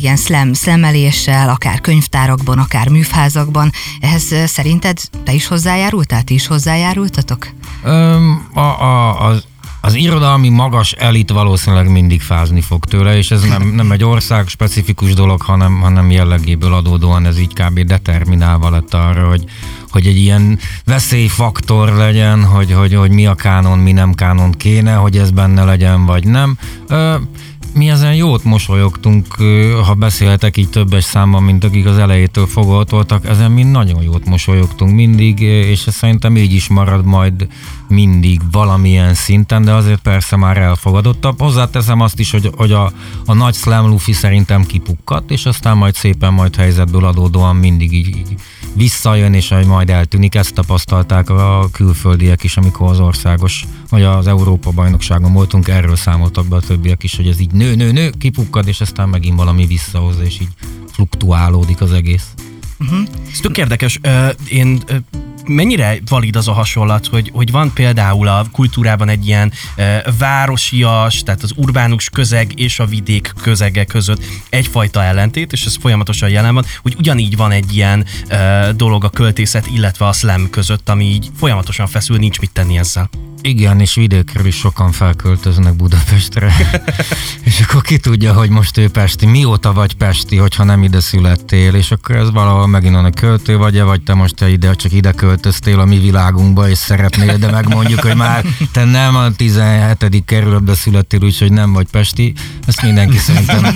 ilyen 0.00 0.16
slam, 0.16 0.54
slameléssel, 0.54 1.48
akár 1.48 1.80
könyvtárakban, 1.80 2.58
akár 2.58 2.88
műfázakban. 2.88 3.72
Ehhez 4.00 4.34
szerinted 4.46 4.98
te 5.24 5.32
is 5.32 5.46
hozzájárultál? 5.46 6.22
Ti 6.22 6.34
is 6.34 6.46
hozzájárultatok? 6.46 7.48
Um, 7.84 8.48
a, 8.54 8.60
a, 8.60 9.19
az, 9.20 9.44
az 9.80 9.94
irodalmi 9.94 10.48
magas 10.48 10.92
elit 10.92 11.30
valószínűleg 11.30 11.90
mindig 11.90 12.20
fázni 12.20 12.60
fog 12.60 12.84
tőle, 12.84 13.16
és 13.16 13.30
ez 13.30 13.42
nem, 13.42 13.62
nem 13.62 13.92
egy 13.92 14.04
ország 14.04 14.48
specifikus 14.48 15.14
dolog, 15.14 15.42
hanem, 15.42 15.80
hanem 15.80 16.10
jellegéből 16.10 16.74
adódóan 16.74 17.26
ez 17.26 17.38
így 17.38 17.52
kb. 17.52 17.80
determinálva 17.80 18.70
lett 18.70 18.94
arra, 18.94 19.28
hogy, 19.28 19.44
hogy 19.90 20.06
egy 20.06 20.16
ilyen 20.16 20.58
veszélyfaktor 20.84 21.92
legyen, 21.92 22.44
hogy, 22.44 22.72
hogy, 22.72 22.94
hogy 22.94 23.10
mi 23.10 23.26
a 23.26 23.34
kánon, 23.34 23.78
mi 23.78 23.92
nem 23.92 24.14
kánon 24.14 24.52
kéne, 24.52 24.94
hogy 24.94 25.16
ez 25.16 25.30
benne 25.30 25.64
legyen, 25.64 26.06
vagy 26.06 26.26
nem. 26.26 26.58
Ö, 26.88 27.14
mi 27.74 27.90
ezen 27.90 28.14
jót 28.14 28.44
mosolyogtunk, 28.44 29.26
ha 29.84 29.94
beszéltek 29.94 30.56
így 30.56 30.68
többes 30.68 31.04
számban, 31.04 31.42
mint 31.42 31.64
akik 31.64 31.86
az 31.86 31.98
elejétől 31.98 32.46
fogadoltak, 32.46 33.26
ezen 33.26 33.50
mi 33.50 33.62
nagyon 33.62 34.02
jót 34.02 34.24
mosolyogtunk 34.24 34.94
mindig, 34.94 35.40
és 35.40 35.86
ez 35.86 35.94
szerintem 35.94 36.36
így 36.36 36.52
is 36.52 36.68
marad 36.68 37.04
majd 37.04 37.46
mindig 37.88 38.40
valamilyen 38.50 39.14
szinten, 39.14 39.64
de 39.64 39.72
azért 39.72 40.00
persze 40.00 40.36
már 40.36 40.56
elfogadottabb. 40.56 41.40
Hozzáteszem 41.40 42.00
azt 42.00 42.18
is, 42.18 42.30
hogy, 42.30 42.50
hogy 42.56 42.72
a, 42.72 42.92
a 43.26 43.34
nagy 43.34 43.54
slam 43.54 43.86
lufi 43.86 44.12
szerintem 44.12 44.66
kipukkat, 44.66 45.30
és 45.30 45.46
aztán 45.46 45.76
majd 45.76 45.94
szépen 45.94 46.32
majd 46.32 46.56
helyzetből 46.56 47.04
adódóan 47.04 47.56
mindig 47.56 47.92
így, 47.92 48.08
így 48.08 48.34
visszajön, 48.80 49.34
és 49.34 49.54
majd 49.66 49.90
eltűnik. 49.90 50.34
Ezt 50.34 50.54
tapasztalták 50.54 51.30
a 51.30 51.68
külföldiek 51.72 52.42
is, 52.42 52.56
amikor 52.56 52.90
az 52.90 53.00
országos, 53.00 53.64
vagy 53.88 54.02
az 54.02 54.26
Európa 54.26 54.70
bajnokságon 54.70 55.32
voltunk, 55.32 55.68
erről 55.68 55.96
számoltak 55.96 56.46
be 56.46 56.56
a 56.56 56.60
többiek 56.60 57.02
is, 57.02 57.16
hogy 57.16 57.28
ez 57.28 57.40
így 57.40 57.52
nő, 57.52 57.74
nő, 57.74 57.92
nő, 57.92 58.10
kipukkad, 58.18 58.68
és 58.68 58.80
aztán 58.80 59.08
megint 59.08 59.36
valami 59.36 59.66
visszahoz, 59.66 60.16
és 60.24 60.40
így 60.40 60.48
fluktuálódik 60.92 61.80
az 61.80 61.92
egész. 61.92 62.26
Uh-huh. 62.78 63.08
Ez 63.32 63.38
tök 63.38 63.58
érdekes. 63.58 64.00
Én 64.48 64.82
mennyire 65.46 65.98
valid 66.08 66.36
az 66.36 66.48
a 66.48 66.52
hasonlat, 66.52 67.06
hogy, 67.06 67.30
hogy 67.34 67.50
van 67.50 67.72
például 67.72 68.28
a 68.28 68.46
kultúrában 68.52 69.08
egy 69.08 69.26
ilyen 69.26 69.52
e, 69.76 70.04
városias, 70.18 71.22
tehát 71.22 71.42
az 71.42 71.52
urbánus 71.56 72.10
közeg 72.10 72.58
és 72.58 72.78
a 72.78 72.86
vidék 72.86 73.32
közege 73.42 73.84
között 73.84 74.24
egyfajta 74.48 75.02
ellentét, 75.02 75.52
és 75.52 75.64
ez 75.64 75.76
folyamatosan 75.80 76.28
jelen 76.28 76.54
van, 76.54 76.64
hogy 76.82 76.94
ugyanígy 76.98 77.36
van 77.36 77.50
egy 77.50 77.76
ilyen 77.76 78.04
e, 78.28 78.72
dolog 78.72 79.04
a 79.04 79.10
költészet, 79.10 79.66
illetve 79.66 80.06
a 80.06 80.12
slam 80.12 80.50
között, 80.50 80.88
ami 80.88 81.04
így 81.04 81.28
folyamatosan 81.36 81.86
feszül, 81.86 82.18
nincs 82.18 82.40
mit 82.40 82.52
tenni 82.52 82.78
ezzel. 82.78 83.29
Igen, 83.42 83.80
és 83.80 83.94
vidékről 83.94 84.46
is 84.46 84.56
sokan 84.56 84.92
felköltöznek 84.92 85.74
Budapestre. 85.74 86.52
és 87.44 87.60
akkor 87.60 87.82
ki 87.82 87.98
tudja, 87.98 88.32
hogy 88.32 88.50
most 88.50 88.76
ő 88.76 88.88
Pesti. 88.88 89.26
Mióta 89.26 89.72
vagy 89.72 89.94
Pesti, 89.94 90.36
hogyha 90.36 90.64
nem 90.64 90.82
ide 90.82 91.00
születtél, 91.00 91.74
és 91.74 91.90
akkor 91.90 92.16
ez 92.16 92.30
valahol 92.30 92.66
megint 92.66 92.96
a 92.96 93.10
költő 93.10 93.56
vagy-e, 93.56 93.82
vagy 93.82 94.02
te 94.02 94.14
most 94.14 94.34
te 94.34 94.50
ide, 94.50 94.74
csak 94.74 94.92
ide 94.92 95.12
költöztél 95.12 95.80
a 95.80 95.84
mi 95.84 95.98
világunkba, 95.98 96.68
és 96.68 96.78
szeretnél, 96.78 97.36
de 97.36 97.50
megmondjuk, 97.50 98.00
hogy 98.00 98.16
már 98.16 98.44
te 98.72 98.84
nem 98.84 99.16
a 99.16 99.30
17. 99.30 100.24
kerületbe 100.24 100.74
születtél, 100.74 101.22
úgyhogy 101.22 101.52
nem 101.52 101.72
vagy 101.72 101.86
Pesti. 101.90 102.32
Ezt 102.66 102.82
mindenki 102.82 103.16
szerintem 103.16 103.66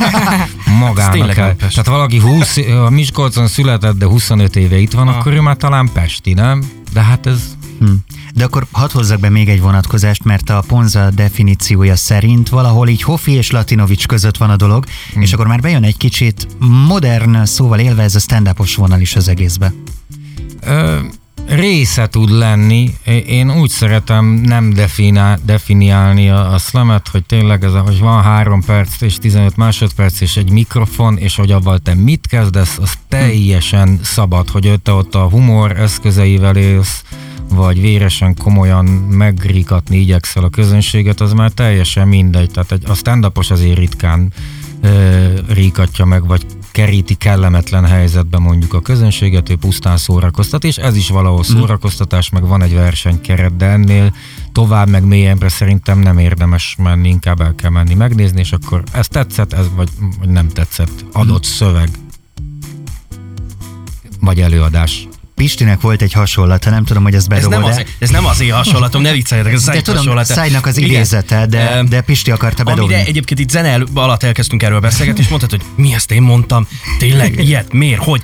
magának 0.79 1.31
kell. 1.31 1.55
Tehát 1.55 1.87
valaki 1.87 2.19
20, 2.19 2.57
a 2.57 2.91
Miskolcon 2.91 3.47
született, 3.47 3.99
de 3.99 4.07
25 4.07 4.57
éve 4.57 4.77
itt 4.79 4.93
van, 4.93 5.09
ah. 5.09 5.17
akkor 5.17 5.33
ő 5.33 5.41
már 5.41 5.57
talán 5.57 5.91
Pesti, 5.93 6.33
nem? 6.33 6.65
De 6.93 7.03
hát 7.03 7.27
ez... 7.27 7.43
Hm. 7.79 7.93
De 8.35 8.45
akkor 8.45 8.67
hadd 8.71 8.93
hozzak 8.93 9.21
be 9.21 9.29
még 9.29 9.49
egy 9.49 9.61
vonatkozást, 9.61 10.25
mert 10.25 10.51
a 10.51 10.65
Ponza 10.67 11.11
definíciója 11.11 11.97
szerint 11.97 12.49
valahol 12.49 12.89
így 12.89 13.03
Hoffi 13.03 13.33
és 13.33 13.51
Latinovics 13.51 14.07
között 14.07 14.37
van 14.37 14.51
a 14.51 14.57
dolog, 14.57 14.85
hmm. 15.13 15.23
és 15.23 15.33
akkor 15.33 15.47
már 15.47 15.61
bejön 15.61 15.85
egy 15.85 15.97
kicsit 15.97 16.47
modern 16.87 17.45
szóval 17.45 17.79
élve 17.79 18.03
ez 18.03 18.15
a 18.15 18.19
stand 18.19 18.51
vonal 18.77 19.01
is 19.01 19.17
az 19.17 19.29
egészbe. 19.29 19.73
Ö, 20.61 20.99
része 21.47 22.07
tud 22.07 22.31
lenni. 22.31 22.95
Én 23.27 23.51
úgy 23.51 23.71
szeretem 23.71 24.25
nem 24.27 24.73
definál, 24.73 25.39
definiálni 25.45 26.31
a, 26.31 26.53
a 26.53 26.59
szlemet, 26.59 27.09
hogy 27.09 27.25
tényleg 27.25 27.65
ez, 27.65 27.73
hogy 27.73 27.99
van 27.99 28.23
3 28.23 28.63
perc 28.65 29.01
és 29.01 29.17
15 29.17 29.57
másodperc 29.57 30.21
és 30.21 30.37
egy 30.37 30.51
mikrofon, 30.51 31.17
és 31.19 31.37
hogy 31.37 31.51
avval 31.51 31.79
te 31.79 31.95
mit 31.95 32.27
kezdesz, 32.27 32.79
az 32.79 32.93
teljesen 33.09 33.99
szabad, 34.03 34.49
hogy 34.49 34.81
te 34.83 34.93
ott 34.93 35.15
a 35.15 35.29
humor 35.29 35.71
eszközeivel 35.79 36.57
élsz, 36.57 37.03
vagy 37.49 37.81
véresen 37.81 38.35
komolyan 38.37 38.85
megrikatni 39.11 39.97
igyekszel 39.97 40.45
a 40.45 40.49
közönséget, 40.49 41.21
az 41.21 41.33
már 41.33 41.51
teljesen 41.51 42.09
mindegy. 42.09 42.51
Tehát 42.51 42.73
egy, 42.73 42.85
a 42.87 42.95
stand 42.95 43.27
azért 43.35 43.79
ritkán 43.79 44.33
ö, 44.81 45.29
ríkatja 45.49 46.05
meg, 46.05 46.27
vagy 46.27 46.47
keríti 46.73 47.15
kellemetlen 47.15 47.85
helyzetbe 47.85 48.39
mondjuk 48.39 48.75
a 48.75 48.81
közönséget, 48.81 49.51
ő 49.51 49.57
pusztán 49.57 49.97
szórakoztat, 49.97 50.65
és 50.65 50.77
ez 50.77 50.97
is 50.97 51.09
valahol 51.09 51.45
mhm. 51.49 51.59
szórakoztatás, 51.59 52.31
meg 52.31 52.47
van 52.47 52.63
egy 52.63 52.75
versenykeret, 52.75 53.57
de 53.57 53.67
ennél 53.67 54.15
tovább, 54.53 54.89
meg 54.89 55.05
mélyebbre 55.05 55.49
szerintem 55.49 55.99
nem 55.99 56.19
érdemes 56.19 56.77
menni, 56.79 57.09
inkább 57.09 57.41
el 57.41 57.55
kell 57.55 57.71
menni 57.71 57.95
megnézni, 57.95 58.41
és 58.41 58.53
akkor 58.53 58.83
ez 58.93 59.09
tetszett, 59.09 59.53
ez 59.53 59.67
vagy, 59.75 59.89
vagy 60.19 60.29
nem 60.29 60.49
tetszett, 60.49 61.05
adott 61.13 61.45
szöveg, 61.45 61.89
vagy 64.21 64.41
előadás. 64.41 65.09
Pistinek 65.35 65.81
volt 65.81 66.03
egy 66.03 66.13
hasonlata, 66.13 66.71
nem 66.71 66.85
tudom, 66.85 67.03
hogy 67.03 67.15
ez 67.15 67.27
bedobod 67.27 67.53
ez 67.53 67.61
nem, 67.61 67.69
az, 67.71 67.85
ez 67.99 68.11
nem 68.11 68.27
az 68.27 68.41
én 68.41 68.53
hasonlatom, 68.53 69.03
ne 69.03 69.13
vicceljetek, 69.13 69.53
ez 69.53 69.65
de 69.65 69.81
tudom, 69.81 69.97
hasonlata. 69.97 70.35
Szájnak 70.35 70.67
az 70.67 70.77
idézete, 70.77 71.47
de, 71.47 71.83
de 71.89 72.01
Pisti 72.01 72.31
akarta 72.31 72.63
bedobni. 72.63 72.95
Amire 72.95 73.09
egyébként 73.09 73.41
itt 73.41 73.51
zene 73.51 73.83
alatt 73.95 74.23
elkezdtünk 74.23 74.63
erről 74.63 74.81
beszélgetni, 74.81 75.21
és 75.23 75.29
mondtad, 75.29 75.51
hogy 75.51 75.63
mi 75.77 75.95
ezt 75.95 76.11
én 76.11 76.23
mondtam, 76.23 76.67
tényleg, 76.99 77.39
ilyet, 77.39 77.73
miért, 77.73 78.03
hogy? 78.03 78.23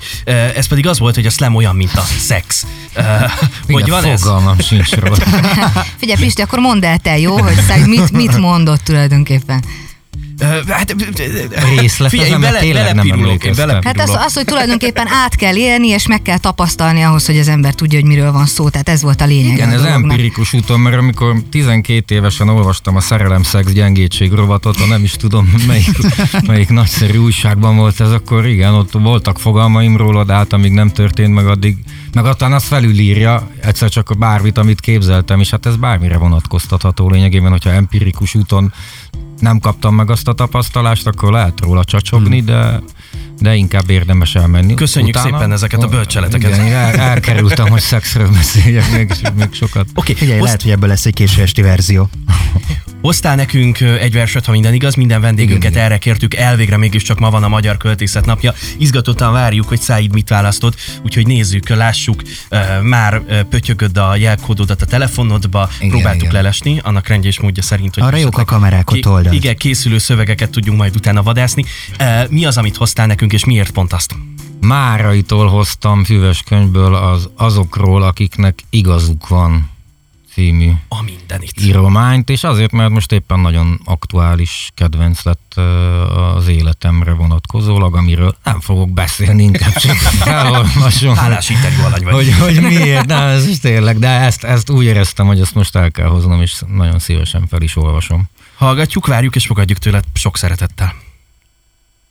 Ez 0.57 0.67
pedig 0.67 0.87
az 0.87 0.99
volt, 0.99 1.14
hogy 1.14 1.26
a 1.26 1.31
slam 1.31 1.55
olyan, 1.55 1.76
mint 1.76 1.95
a 1.95 2.05
szex. 2.19 2.67
hogy 3.69 3.88
van 3.88 4.05
ez? 4.05 4.21
Fogalmam 4.21 4.59
sincs 4.59 4.95
róla. 4.95 5.17
Figyelj, 5.97 6.21
Pisti, 6.21 6.43
akkor 6.43 6.59
mondd 6.59 6.85
el 6.85 6.99
te, 6.99 7.19
jó, 7.19 7.38
hogy 7.38 7.57
mit, 7.87 8.11
mit 8.11 8.37
mondott 8.37 8.81
tulajdonképpen? 8.81 9.64
Hát, 10.68 10.94
részlet, 11.76 12.11
Figyelj, 12.11 12.32
az 12.32 12.40
bele, 12.40 12.59
tényleg 12.59 12.94
nem 12.94 13.09
bele 13.56 13.78
Hát 13.85 14.00
az, 14.00 14.16
az, 14.26 14.35
hogy 14.35 14.44
tulajdonképpen 14.44 15.06
át 15.09 15.35
kell 15.35 15.56
élni, 15.56 15.88
és 15.88 16.06
meg 16.06 16.23
kell 16.23 16.38
tapasztalni 16.38 17.02
ahhoz, 17.02 17.26
hogy 17.26 17.38
az 17.38 17.49
ember 17.49 17.75
tudja, 17.75 17.99
hogy 17.99 18.09
miről 18.09 18.32
van 18.32 18.47
szó. 18.47 18.68
Tehát 18.68 18.88
ez 18.88 19.02
volt 19.02 19.20
a 19.20 19.25
lényeg. 19.25 19.52
Igen, 19.52 19.70
ez 19.70 19.82
empirikus 19.82 20.52
úton, 20.52 20.80
mert 20.80 20.97
amikor 20.97 21.42
12 21.50 22.14
évesen 22.14 22.49
olvastam 22.49 22.97
a 22.97 23.00
Szerelem, 23.00 23.42
Szex, 23.42 23.73
Gyengétség 23.73 24.32
rovatot, 24.32 24.76
a 24.80 24.87
nem 24.87 25.02
is 25.04 25.12
tudom 25.12 25.54
melyik, 25.66 25.99
melyik 26.47 26.68
nagyszerű 26.68 27.18
újságban 27.18 27.76
volt 27.76 28.00
ez, 28.00 28.11
akkor 28.11 28.47
igen, 28.47 28.75
ott 28.75 28.92
voltak 28.92 29.38
fogalmaim 29.38 29.97
róla, 29.97 30.25
de 30.25 30.32
hát 30.32 30.52
amíg 30.52 30.73
nem 30.73 30.88
történt 30.90 31.35
meg 31.35 31.47
addig, 31.47 31.76
meg 32.14 32.25
aztán 32.25 32.52
azt 32.52 32.66
felülírja 32.66 33.50
egyszer 33.61 33.88
csak 33.88 34.18
bármit, 34.18 34.59
amit 34.59 34.80
képzeltem, 34.80 35.40
és 35.40 35.50
hát 35.50 35.66
ez 35.66 35.76
bármire 35.76 36.16
vonatkoztatható 36.16 37.11
lényegében, 37.11 37.50
hogyha 37.50 37.70
empirikus 37.70 38.35
úton 38.35 38.73
nem 39.40 39.59
kaptam 39.59 39.94
meg 39.94 40.11
azt 40.11 40.28
a 40.28 40.32
tapasztalást, 40.32 41.06
akkor 41.06 41.32
lehet 41.32 41.61
róla 41.61 41.85
csacsogni, 41.85 42.42
de 42.42 42.82
de 43.40 43.54
inkább 43.54 43.90
érdemes 43.90 44.35
elmenni. 44.35 44.75
Köszönjük 44.75 45.16
Utána, 45.16 45.30
szépen 45.30 45.52
ezeket 45.52 45.82
a 45.82 45.87
bölcseleteket. 45.87 46.50
Igen, 46.50 46.73
el, 46.73 46.94
elkerültem, 46.94 47.68
hogy 47.68 47.80
szexről 47.80 48.28
beszéljek 48.28 48.90
még, 48.92 49.12
még 49.35 49.49
sokat. 49.52 49.87
Oké, 49.94 50.12
okay, 50.12 50.14
figyelj, 50.14 50.38
Oszt... 50.38 50.44
lehet, 50.47 50.62
hogy 50.62 50.70
ebből 50.70 50.88
lesz 50.88 51.06
egy 51.06 51.14
késő 51.14 51.42
esti 51.42 51.62
verzió. 51.62 52.11
Hoztál 53.02 53.37
nekünk 53.37 53.80
egy 53.80 54.12
verset, 54.12 54.44
ha 54.44 54.52
minden 54.52 54.75
igaz, 54.75 54.94
minden 54.94 55.20
vendégünket 55.20 55.70
Igen. 55.70 55.85
erre 55.85 55.99
kértük, 55.99 56.35
elvégre 56.35 56.76
mégiscsak 56.76 57.18
ma 57.18 57.30
van 57.30 57.42
a 57.42 57.49
Magyar 57.49 57.76
Költészet 57.76 58.26
napja. 58.26 58.54
Izgatottan 58.78 59.32
várjuk, 59.32 59.68
hogy 59.68 59.80
Száid 59.80 60.12
mit 60.12 60.28
választott, 60.28 60.75
úgyhogy 61.02 61.26
nézzük, 61.26 61.68
lássuk, 61.68 62.23
már 62.82 63.23
pötyögöd 63.44 63.97
a 63.97 64.16
jelkódodat 64.16 64.82
a 64.82 64.87
telefonodba, 64.87 65.68
igen, 65.78 65.90
próbáltuk 65.90 66.23
igen. 66.23 66.35
lelesni, 66.35 66.80
annak 66.82 67.09
rendje 67.09 67.28
és 67.28 67.40
módja 67.40 67.62
szerint, 67.62 67.94
hogy... 67.94 68.02
Arra 68.02 68.16
jók 68.16 68.38
a 68.38 68.44
kamerák, 68.44 68.90
ott 68.90 69.06
oldalt. 69.06 69.35
Igen, 69.35 69.56
készülő 69.56 69.99
szövegeket 69.99 70.50
tudjunk 70.50 70.78
majd 70.78 70.97
utána 70.97 71.23
vadászni. 71.23 71.64
Mi 72.28 72.44
az, 72.44 72.56
amit 72.56 72.76
hoztál 72.76 73.06
nekünk, 73.06 73.29
és 73.32 73.44
miért 73.44 73.70
pont 73.70 73.92
azt? 73.92 74.14
Máraitól 74.60 75.49
hoztam 75.49 76.04
füves 76.04 76.42
könyvből 76.42 76.94
az 76.94 77.28
azokról, 77.37 78.02
akiknek 78.02 78.62
igazuk 78.70 79.28
van 79.28 79.70
című 80.32 80.70
a 80.88 81.02
mindenit. 81.02 81.60
írományt, 81.60 82.30
és 82.30 82.44
azért, 82.44 82.72
mert 82.72 82.90
most 82.90 83.12
éppen 83.12 83.40
nagyon 83.40 83.80
aktuális 83.84 84.70
kedvenc 84.75 85.22
lett 85.22 85.54
az 86.34 86.49
életemre 86.49 87.12
vonatkozólag, 87.12 87.96
amiről 87.96 88.37
nem 88.44 88.60
fogok 88.60 88.90
beszélni, 88.90 89.42
inkább 89.42 89.75
csak 89.75 89.96
elolvasom. 90.25 91.14
Hálás 91.16 91.49
interjú 91.49 91.84
alany 91.84 92.02
vagy. 92.02 92.12
Hogy, 92.12 92.38
hogy 92.38 92.60
miért, 92.60 93.06
nem, 93.06 93.28
ez 93.28 93.46
is 93.46 93.58
tényleg, 93.58 93.99
de 93.99 94.08
ezt, 94.08 94.44
ezt 94.44 94.70
úgy 94.70 94.84
éreztem, 94.84 95.26
hogy 95.26 95.40
ezt 95.40 95.54
most 95.54 95.76
el 95.76 95.90
kell 95.90 96.08
hoznom, 96.08 96.40
és 96.40 96.60
nagyon 96.66 96.99
szívesen 96.99 97.46
fel 97.46 97.62
is 97.62 97.76
olvasom. 97.76 98.28
Hallgatjuk, 98.56 99.06
várjuk 99.06 99.37
és 99.37 99.46
fogadjuk 99.46 99.78
tőled 99.78 100.04
sok 100.14 100.37
szeretettel. 100.37 100.94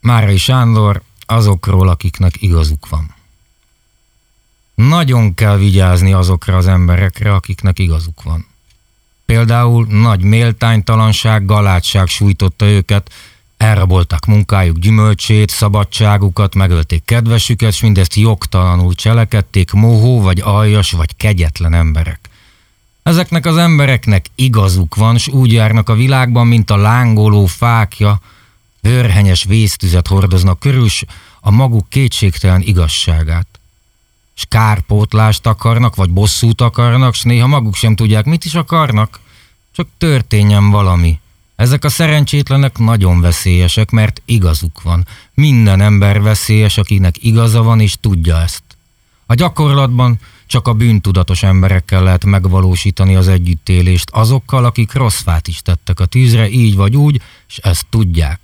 Márai 0.01 0.37
Sándor, 0.37 1.01
azokról, 1.31 1.87
akiknek 1.89 2.41
igazuk 2.41 2.89
van. 2.89 3.15
Nagyon 4.75 5.33
kell 5.33 5.57
vigyázni 5.57 6.13
azokra 6.13 6.57
az 6.57 6.67
emberekre, 6.67 7.33
akiknek 7.33 7.79
igazuk 7.79 8.23
van. 8.23 8.45
Például 9.25 9.85
nagy 9.85 10.21
méltánytalanság, 10.21 11.45
galátság 11.45 12.07
sújtotta 12.07 12.65
őket, 12.65 13.11
elrabolták 13.57 14.25
munkájuk 14.25 14.77
gyümölcsét, 14.77 15.49
szabadságukat, 15.49 16.55
megölték 16.55 17.05
kedvesüket, 17.05 17.71
és 17.71 17.81
mindezt 17.81 18.15
jogtalanul 18.15 18.93
cselekedték 18.93 19.71
mohó, 19.71 20.21
vagy 20.21 20.39
aljas, 20.39 20.91
vagy 20.91 21.15
kegyetlen 21.15 21.73
emberek. 21.73 22.29
Ezeknek 23.03 23.45
az 23.45 23.57
embereknek 23.57 24.25
igazuk 24.35 24.95
van, 24.95 25.17
s 25.17 25.27
úgy 25.27 25.53
járnak 25.53 25.89
a 25.89 25.95
világban, 25.95 26.47
mint 26.47 26.69
a 26.71 26.77
lángoló 26.77 27.45
fákja, 27.45 28.21
Vörhenyes 28.81 29.43
vésztüzet 29.43 30.07
hordoznak 30.07 30.59
körül, 30.59 30.87
a 31.39 31.51
maguk 31.51 31.89
kétségtelen 31.89 32.61
igazságát. 32.61 33.47
S 34.33 34.45
kárpótlást 34.49 35.45
akarnak, 35.45 35.95
vagy 35.95 36.09
bosszút 36.09 36.61
akarnak, 36.61 37.13
s 37.13 37.23
néha 37.23 37.47
maguk 37.47 37.75
sem 37.75 37.95
tudják, 37.95 38.25
mit 38.25 38.45
is 38.45 38.55
akarnak. 38.55 39.19
Csak 39.71 39.87
történjen 39.97 40.69
valami. 40.69 41.19
Ezek 41.55 41.83
a 41.83 41.89
szerencsétlenek 41.89 42.77
nagyon 42.77 43.21
veszélyesek, 43.21 43.89
mert 43.89 44.21
igazuk 44.25 44.81
van. 44.81 45.07
Minden 45.33 45.81
ember 45.81 46.21
veszélyes, 46.21 46.77
akinek 46.77 47.23
igaza 47.23 47.63
van, 47.63 47.79
és 47.79 47.95
tudja 48.01 48.41
ezt. 48.41 48.63
A 49.25 49.33
gyakorlatban 49.33 50.19
csak 50.47 50.67
a 50.67 50.73
bűntudatos 50.73 51.43
emberekkel 51.43 52.03
lehet 52.03 52.25
megvalósítani 52.25 53.15
az 53.15 53.27
együttélést, 53.27 54.09
azokkal, 54.09 54.65
akik 54.65 54.93
rossz 54.93 55.21
fát 55.21 55.47
is 55.47 55.61
tettek 55.61 55.99
a 55.99 56.05
tűzre, 56.05 56.49
így 56.49 56.75
vagy 56.75 56.95
úgy, 56.95 57.21
és 57.47 57.57
ezt 57.57 57.85
tudják. 57.89 58.39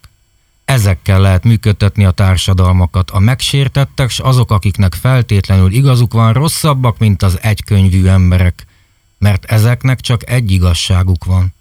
Ezekkel 0.66 1.22
lehet 1.22 1.44
működtetni 1.44 2.06
a 2.06 2.12
társadalmakat. 2.12 3.12
A 3.12 3.20
megsértettek, 3.20 4.10
s 4.10 4.20
azok, 4.20 4.52
akiknek 4.52 4.94
feltétlenül 4.94 5.72
igazuk 5.72 6.14
van, 6.14 6.34
rosszabbak, 6.34 6.98
mint 6.98 7.24
az 7.24 7.40
egykönyvű 7.42 8.06
emberek, 8.06 8.66
mert 9.18 9.46
ezeknek 9.46 10.02
csak 10.02 10.30
egy 10.30 10.52
igazságuk 10.52 11.26
van. 11.26 11.54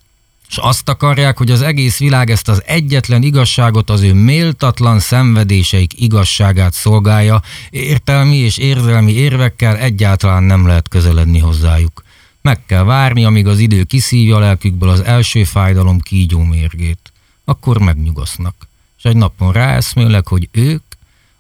És 0.49 0.57
azt 0.57 0.89
akarják, 0.89 1.39
hogy 1.39 1.51
az 1.51 1.63
egész 1.63 1.99
világ 1.99 2.31
ezt 2.31 2.49
az 2.49 2.63
egyetlen 2.67 3.23
igazságot, 3.23 3.91
az 3.91 4.03
ő 4.03 4.15
méltatlan 4.15 5.01
szenvedéseik 5.01 6.01
igazságát 6.01 6.73
szolgálja, 6.73 7.43
értelmi 7.71 8.37
és 8.37 8.57
érzelmi 8.57 9.13
érvekkel 9.13 9.77
egyáltalán 9.77 10.43
nem 10.43 10.67
lehet 10.67 10.89
közeledni 10.89 11.39
hozzájuk. 11.39 12.05
Meg 12.43 12.67
kell 12.67 12.83
várni, 12.83 13.25
amíg 13.25 13.47
az 13.47 13.59
idő 13.59 13.83
kiszívja 13.83 14.37
a 14.37 14.39
lelkükből 14.39 14.89
az 14.89 15.01
első 15.01 15.45
fájdalom 15.45 16.01
kígyó 16.01 16.43
mérgét. 16.43 17.13
Akkor 17.45 17.79
megnyugosznak 17.79 18.69
és 19.05 19.11
egy 19.11 19.17
napon 19.17 19.53
ráeszmélek, 19.53 20.29
hogy 20.29 20.49
ők, 20.53 20.83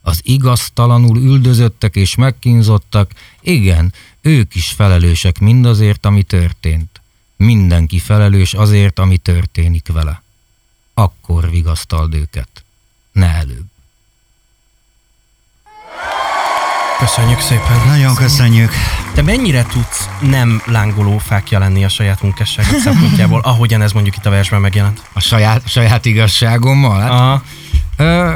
az 0.01 0.21
igaztalanul 0.23 1.19
üldözöttek 1.19 1.97
és 1.97 2.15
megkínzottak, 2.15 3.13
igen, 3.41 3.93
ők 4.21 4.55
is 4.55 4.69
felelősek 4.71 5.39
mindazért, 5.39 6.07
ami 6.07 6.23
történt. 6.23 7.01
Mindenki 7.37 7.99
felelős 7.99 8.55
azért, 8.55 8.99
ami 8.99 9.17
történik 9.17 9.89
vele. 9.93 10.23
Akkor 10.95 11.51
vigasztald 11.51 12.15
őket. 12.15 12.65
Ne 13.13 13.29
előbb. 13.29 13.74
Köszönjük 16.99 17.41
szépen. 17.41 17.87
Nagyon 17.87 18.15
köszönjük. 18.15 18.71
Te 19.15 19.23
mennyire 19.23 19.63
tudsz 19.63 20.09
nem 20.21 20.63
lángoló 20.67 21.19
fákja 21.19 21.59
lenni 21.59 21.85
a 21.85 21.89
saját 21.89 22.23
munkásságod 22.23 22.79
szempontjából, 22.79 23.41
ahogyan 23.53 23.83
ez 23.83 23.93
mondjuk 23.93 24.17
itt 24.17 24.27
a 24.27 24.31
versben 24.31 24.61
megjelent? 24.61 25.03
A 25.13 25.21
saját, 25.21 25.69
saját 25.69 26.05
igazságommal? 26.05 27.01
Hát, 27.01 27.11
Aha. 27.11 27.43
Ö, 27.97 28.35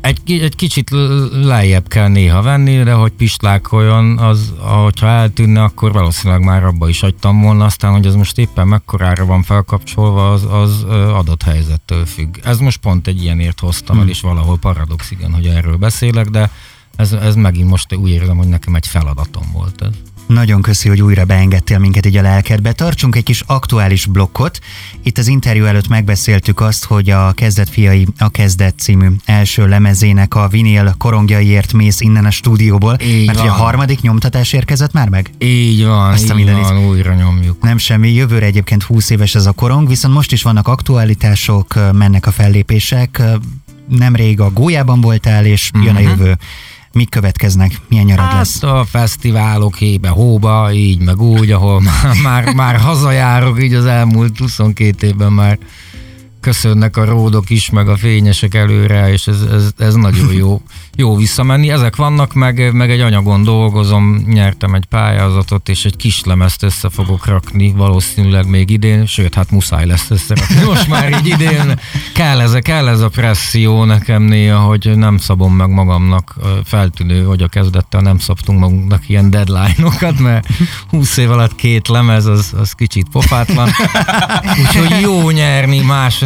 egy, 0.00 0.40
egy 0.42 0.56
kicsit 0.56 0.90
lejjebb 1.32 1.88
kell 1.88 2.08
néha 2.08 2.42
venni, 2.42 2.82
de 2.82 2.92
hogy 2.92 3.12
pislákoljon, 3.12 4.18
az, 4.18 4.52
ahogyha 4.58 5.06
eltűnne, 5.06 5.62
akkor 5.62 5.92
valószínűleg 5.92 6.44
már 6.44 6.64
abba 6.64 6.88
is 6.88 7.00
hagytam 7.00 7.40
volna, 7.40 7.64
aztán, 7.64 7.92
hogy 7.92 8.06
ez 8.06 8.14
most 8.14 8.38
éppen 8.38 8.68
mekkorára 8.68 9.24
van 9.24 9.42
felkapcsolva, 9.42 10.32
az, 10.32 10.46
az 10.50 10.82
adott 11.14 11.42
helyzettől 11.42 12.06
függ. 12.06 12.36
Ez 12.44 12.58
most 12.58 12.78
pont 12.78 13.06
egy 13.06 13.22
ilyenért 13.22 13.60
hoztam 13.60 14.00
el, 14.00 14.08
és 14.08 14.20
valahol 14.20 14.58
paradox, 14.58 15.10
igen, 15.10 15.32
hogy 15.34 15.46
erről 15.46 15.76
beszélek, 15.76 16.26
de 16.26 16.50
ez, 16.96 17.12
ez 17.12 17.34
megint 17.34 17.68
most 17.68 17.94
úgy 17.94 18.10
érzem, 18.10 18.36
hogy 18.36 18.48
nekem 18.48 18.74
egy 18.74 18.86
feladatom 18.86 19.44
volt 19.52 19.82
ez. 19.82 19.90
Nagyon 20.26 20.62
köszi, 20.62 20.88
hogy 20.88 21.02
újra 21.02 21.24
beengedtél 21.24 21.78
minket 21.78 22.06
így 22.06 22.16
a 22.16 22.22
lelkedbe. 22.22 22.72
Tartsunk 22.72 23.16
egy 23.16 23.22
kis 23.22 23.42
aktuális 23.46 24.06
blokkot. 24.06 24.58
Itt 25.02 25.18
az 25.18 25.26
interjú 25.26 25.64
előtt 25.64 25.88
megbeszéltük 25.88 26.60
azt, 26.60 26.84
hogy 26.84 27.10
a 27.10 27.32
Kezdet 27.32 27.68
fiai 27.68 28.06
a 28.18 28.28
Kezdet 28.28 28.74
című 28.78 29.06
első 29.24 29.66
lemezének 29.68 30.34
a 30.34 30.48
vinél 30.48 30.94
korongjaiért 30.98 31.72
mész 31.72 32.00
innen 32.00 32.24
a 32.24 32.30
stúdióból, 32.30 32.96
Így 33.04 33.26
mert 33.26 33.38
hogy 33.38 33.48
a 33.48 33.50
van. 33.50 33.60
harmadik 33.60 34.00
nyomtatás 34.00 34.52
érkezett 34.52 34.92
már 34.92 35.08
meg? 35.08 35.30
Így 35.38 35.84
van, 35.84 36.12
Azt 36.12 36.22
a 36.22 36.26
így 36.30 36.34
mindenit. 36.36 36.62
van, 36.62 36.86
újra 36.86 37.14
nyomjuk. 37.14 37.62
Nem 37.62 37.78
semmi, 37.78 38.12
jövőre 38.12 38.46
egyébként 38.46 38.82
20 38.82 39.10
éves 39.10 39.34
ez 39.34 39.46
a 39.46 39.52
korong, 39.52 39.88
viszont 39.88 40.14
most 40.14 40.32
is 40.32 40.42
vannak 40.42 40.68
aktualitások, 40.68 41.74
mennek 41.92 42.26
a 42.26 42.30
fellépések. 42.30 43.22
Nemrég 43.88 44.40
a 44.40 44.50
Gólyában 44.50 45.00
voltál, 45.00 45.44
és 45.46 45.70
jön 45.84 45.96
a 45.96 46.00
jövő. 46.00 46.38
Mik 46.92 47.08
következnek? 47.08 47.80
Milyen 47.88 48.04
nyarad 48.04 48.32
lesz? 48.32 48.60
Hát 48.60 48.70
a 48.70 48.84
fesztiválok 48.84 49.76
hébe, 49.76 50.08
hóba, 50.08 50.72
így 50.72 51.00
meg 51.00 51.20
úgy, 51.20 51.50
ahol 51.50 51.80
már, 52.02 52.16
már, 52.22 52.54
már 52.54 52.76
hazajárok, 52.76 53.62
így 53.62 53.74
az 53.74 53.84
elmúlt 53.84 54.38
22 54.38 55.06
évben 55.06 55.32
már 55.32 55.58
köszönnek 56.42 56.96
a 56.96 57.04
ródok 57.04 57.50
is, 57.50 57.70
meg 57.70 57.88
a 57.88 57.96
fényesek 57.96 58.54
előre, 58.54 59.12
és 59.12 59.26
ez, 59.26 59.40
ez, 59.40 59.70
ez 59.78 59.94
nagyon 59.94 60.32
jó, 60.32 60.62
jó 60.96 61.16
visszamenni. 61.16 61.70
Ezek 61.70 61.96
vannak, 61.96 62.34
meg, 62.34 62.72
meg 62.72 62.90
egy 62.90 63.00
anyagon 63.00 63.42
dolgozom, 63.42 64.24
nyertem 64.26 64.74
egy 64.74 64.84
pályázatot, 64.84 65.68
és 65.68 65.84
egy 65.84 65.96
kis 65.96 66.24
lemezt 66.24 66.62
össze 66.62 66.88
fogok 66.88 67.26
rakni, 67.26 67.72
valószínűleg 67.76 68.48
még 68.48 68.70
idén, 68.70 69.06
sőt, 69.06 69.34
hát 69.34 69.50
muszáj 69.50 69.86
lesz 69.86 70.10
összerakni. 70.10 70.64
Most 70.64 70.88
már 70.88 71.12
így 71.12 71.26
idén 71.26 71.80
kell 72.14 72.40
ez, 72.40 72.52
kell 72.52 72.88
ez 72.88 73.00
a 73.00 73.08
presszió 73.08 73.84
nekem 73.84 74.22
néha, 74.22 74.58
hogy 74.58 74.92
nem 74.96 75.16
szabom 75.16 75.54
meg 75.54 75.68
magamnak 75.68 76.34
feltűnő, 76.64 77.24
hogy 77.24 77.42
a 77.42 77.48
kezdettel 77.48 78.00
nem 78.00 78.18
szabtunk 78.18 78.58
magunknak 78.58 79.08
ilyen 79.08 79.30
deadline-okat, 79.30 80.18
mert 80.18 80.46
20 80.88 81.16
év 81.16 81.30
alatt 81.30 81.54
két 81.54 81.88
lemez, 81.88 82.26
az, 82.26 82.52
az 82.56 82.72
kicsit 82.72 83.08
pofátlan. 83.12 83.68
Úgyhogy 84.60 85.00
jó 85.00 85.30
nyerni, 85.30 85.80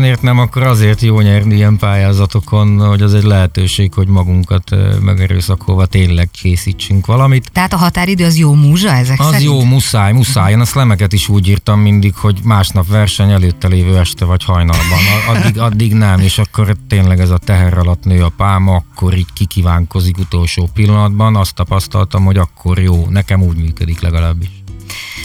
másonért 0.07 0.37
nem, 0.37 0.39
akkor 0.39 0.63
azért 0.63 1.01
jó 1.01 1.21
nyerni 1.21 1.55
ilyen 1.55 1.77
pályázatokon, 1.77 2.87
hogy 2.89 3.03
az 3.03 3.15
egy 3.15 3.23
lehetőség, 3.23 3.95
hogy 3.95 4.09
magunkat 4.09 4.71
megerőszakolva 5.01 5.87
tényleg 5.87 6.31
készítsünk 6.31 7.07
valamit. 7.07 7.51
Tehát 7.53 7.73
a 7.73 7.77
határidő 7.77 8.25
az 8.25 8.37
jó 8.37 8.55
múzsa 8.55 8.89
ezek 8.91 9.21
Az 9.21 9.27
szerint? 9.27 9.43
jó, 9.43 9.65
muszáj, 9.65 10.13
muszáj. 10.13 10.53
Én 10.53 10.61
a 10.61 10.65
szlemeket 10.65 11.13
is 11.13 11.29
úgy 11.29 11.49
írtam 11.49 11.81
mindig, 11.81 12.15
hogy 12.15 12.41
másnap 12.45 12.87
verseny 12.89 13.31
előtte 13.31 13.69
lévő 13.69 13.99
este 13.99 14.25
vagy 14.25 14.45
hajnalban. 14.45 14.99
Addig, 15.29 15.59
addig 15.59 15.93
nem, 15.93 16.21
és 16.21 16.39
akkor 16.39 16.77
tényleg 16.89 17.21
ez 17.21 17.31
a 17.31 17.39
teher 17.39 17.79
alatt 17.79 18.05
nő 18.05 18.23
a 18.23 18.33
pálma, 18.37 18.75
akkor 18.75 19.17
így 19.17 19.33
kikívánkozik 19.33 20.19
utolsó 20.19 20.69
pillanatban. 20.75 21.37
Azt 21.37 21.55
tapasztaltam, 21.55 22.25
hogy 22.25 22.37
akkor 22.37 22.79
jó. 22.79 23.07
Nekem 23.09 23.43
úgy 23.43 23.57
működik 23.57 24.01
legalábbis. 24.01 24.56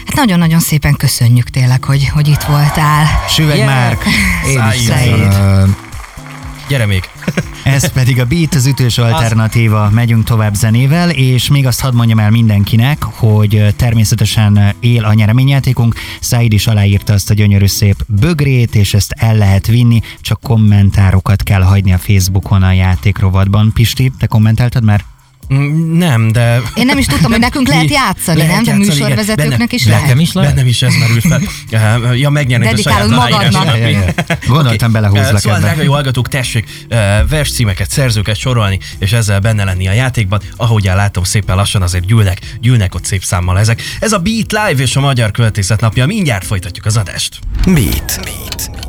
Hát 0.06 0.16
nagyon-nagyon 0.16 0.60
szépen 0.60 0.96
köszönjük 0.96 1.50
tényleg, 1.50 1.84
hogy, 1.84 2.08
hogy 2.08 2.28
itt 2.28 2.44
voltál. 2.44 3.06
Süveg 3.30 3.56
Yeah. 3.56 3.70
Márk, 3.70 4.04
Én 4.48 4.64
is. 4.74 4.88
Gyere 6.72 6.86
még. 6.86 7.04
ez 7.64 7.92
pedig 7.92 8.20
a 8.20 8.26
Beat, 8.26 8.56
az 8.56 8.66
ütős 8.66 8.98
alternatíva. 8.98 9.90
Megyünk 9.90 10.24
tovább 10.24 10.54
zenével, 10.54 11.10
és 11.10 11.48
még 11.48 11.66
azt 11.66 11.80
hadd 11.80 11.94
mondjam 11.94 12.20
el 12.20 12.30
mindenkinek, 12.30 13.04
hogy 13.04 13.74
természetesen 13.76 14.74
él 14.80 15.04
a 15.04 15.14
nyereményjátékunk. 15.14 15.96
Said 16.20 16.54
is 16.54 16.68
aláírta 16.68 17.14
azt 17.14 17.30
a 17.30 17.34
gyönyörű 17.34 17.68
szép 17.68 18.04
bögrét, 18.08 18.76
és 18.76 18.94
ezt 18.94 19.12
el 19.18 19.36
lehet 19.36 19.68
vinni, 19.68 20.02
csak 20.22 20.40
kommentárokat 20.42 21.44
kell 21.44 21.62
hagyni 21.62 21.94
a 21.94 21.98
Facebookon 21.98 22.64
a 22.64 22.72
játékrovatban. 22.72 23.72
Pisti, 23.74 24.12
te 24.20 24.28
kommentáltad 24.28 24.84
már? 24.84 25.11
Mm, 25.54 25.98
Nem, 25.98 26.32
de... 26.32 26.62
Én 26.74 26.86
nem 26.86 26.98
is 26.98 27.06
tudtam, 27.06 27.32
hogy 27.32 27.40
nekünk 27.40 27.68
lehet 27.68 27.90
játszani, 27.90 28.38
lehet 28.38 28.54
nem? 28.54 28.64
De 28.64 28.72
játszani, 28.72 28.88
műsorvezetőknek 28.88 29.54
igen. 29.54 29.68
is 29.72 29.86
lehet. 29.86 30.02
Nekem 30.02 30.20
is 30.20 30.32
lehet? 30.32 30.54
Bennem 30.54 30.68
is 30.68 30.82
ez 30.82 30.94
merült 30.96 31.28
fel. 31.28 31.42
Ja, 32.16 32.30
megnyerni 32.30 32.68
a 32.68 32.78
saját 32.78 33.08
magadnak. 33.08 33.68
Gondoltam, 34.48 34.92
belehúzlak 34.92 35.34
Eh, 35.34 35.40
Szóval, 35.40 35.58
ebbe. 35.58 35.68
drága 35.68 35.84
jó 35.84 35.92
hallgatók, 35.92 36.28
tessék 36.28 36.86
eh, 36.90 37.20
verscímeket, 37.30 37.90
szerzőket 37.90 38.36
sorolni, 38.36 38.80
és 39.00 39.12
ezzel 39.12 39.40
benne 39.40 39.64
lenni 39.64 39.88
a 39.88 39.92
játékban. 39.92 40.42
Ahogy 40.56 40.84
látom, 40.84 41.24
szépen 41.24 41.56
lassan 41.56 41.82
azért 41.82 42.06
gyűlnek, 42.06 42.40
gyűlnek 42.62 42.96
ott 42.96 43.06
szép 43.06 43.24
számmal 43.24 43.60
ezek. 43.60 43.82
Ez 44.00 44.12
a 44.12 44.18
Beat 44.18 44.52
Live 44.52 44.82
és 44.82 44.96
a 44.96 45.00
Magyar 45.00 45.32
Költészet 45.32 45.82
napja. 45.82 46.06
Mindjárt 46.06 46.46
folytatjuk 46.46 46.86
az 46.86 46.98
adást. 46.98 47.40
Beat. 47.66 48.20
Beat. 48.24 48.81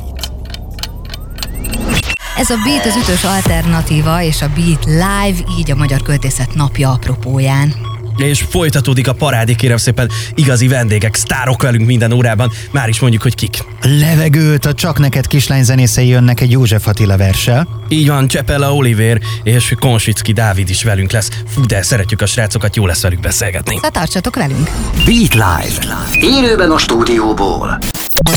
Ez 2.43 2.49
a 2.49 2.57
Beat 2.63 2.85
az 2.85 2.95
ütős 2.95 3.23
alternatíva, 3.23 4.21
és 4.21 4.41
a 4.41 4.49
Beat 4.55 4.85
Live, 4.85 5.53
így 5.59 5.71
a 5.71 5.75
Magyar 5.75 6.01
Költészet 6.01 6.55
napja 6.55 6.91
apropóján. 6.91 7.73
És 8.17 8.45
folytatódik 8.49 9.07
a 9.07 9.13
parádé, 9.13 9.53
kérem 9.53 9.77
szépen, 9.77 10.09
igazi 10.35 10.67
vendégek, 10.67 11.15
sztárok 11.15 11.61
velünk 11.61 11.85
minden 11.85 12.11
órában. 12.11 12.51
Már 12.71 12.89
is 12.89 12.99
mondjuk, 12.99 13.21
hogy 13.21 13.35
kik. 13.35 13.63
Levegőt, 13.81 14.65
a 14.65 14.73
Csak 14.73 14.99
neked 14.99 15.27
kislány 15.27 15.63
zenészei 15.63 16.07
jönnek 16.07 16.41
egy 16.41 16.51
József 16.51 16.87
Attila 16.87 17.17
verssel. 17.17 17.67
Így 17.89 18.07
van, 18.07 18.27
Csepella 18.27 18.75
Oliver 18.75 19.19
és 19.43 19.73
Konsicki 19.79 20.31
Dávid 20.31 20.69
is 20.69 20.83
velünk 20.83 21.11
lesz. 21.11 21.29
Fú, 21.47 21.65
de 21.65 21.81
szeretjük 21.81 22.21
a 22.21 22.25
srácokat, 22.25 22.75
jó 22.75 22.85
lesz 22.85 23.01
velük 23.01 23.19
beszélgetni. 23.19 23.75
Szóval 23.75 23.89
tartsatok 23.89 24.35
velünk! 24.35 24.69
Beat 25.05 25.33
Live. 25.33 25.97
Élőben 26.19 26.71
a 26.71 26.77
stúdióból. 26.77 27.77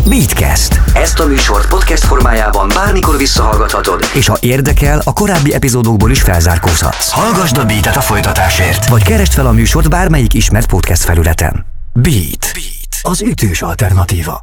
Beatcast. 0.09 0.81
Ezt 0.95 1.21
a 1.21 1.27
műsort 1.27 1.69
podcast 1.69 2.05
formájában 2.05 2.69
bármikor 2.69 3.17
visszahallgathatod, 3.17 4.05
és 4.15 4.27
ha 4.27 4.37
érdekel, 4.41 5.01
a 5.05 5.12
korábbi 5.12 5.55
epizódokból 5.55 6.11
is 6.11 6.21
felzárkózhatsz. 6.21 7.11
Hallgasd 7.11 7.57
a 7.57 7.65
Beatet 7.65 7.97
a 7.97 8.01
folytatásért, 8.01 8.89
vagy 8.89 9.03
keresd 9.03 9.33
fel 9.33 9.47
a 9.47 9.53
műsort 9.53 9.89
bármelyik 9.89 10.35
ismert 10.35 10.67
podcast 10.67 11.03
felületen. 11.03 11.67
Beat. 11.93 12.51
Beat. 12.53 13.01
Az 13.03 13.23
ütős 13.23 13.62
alternatíva. 13.62 14.41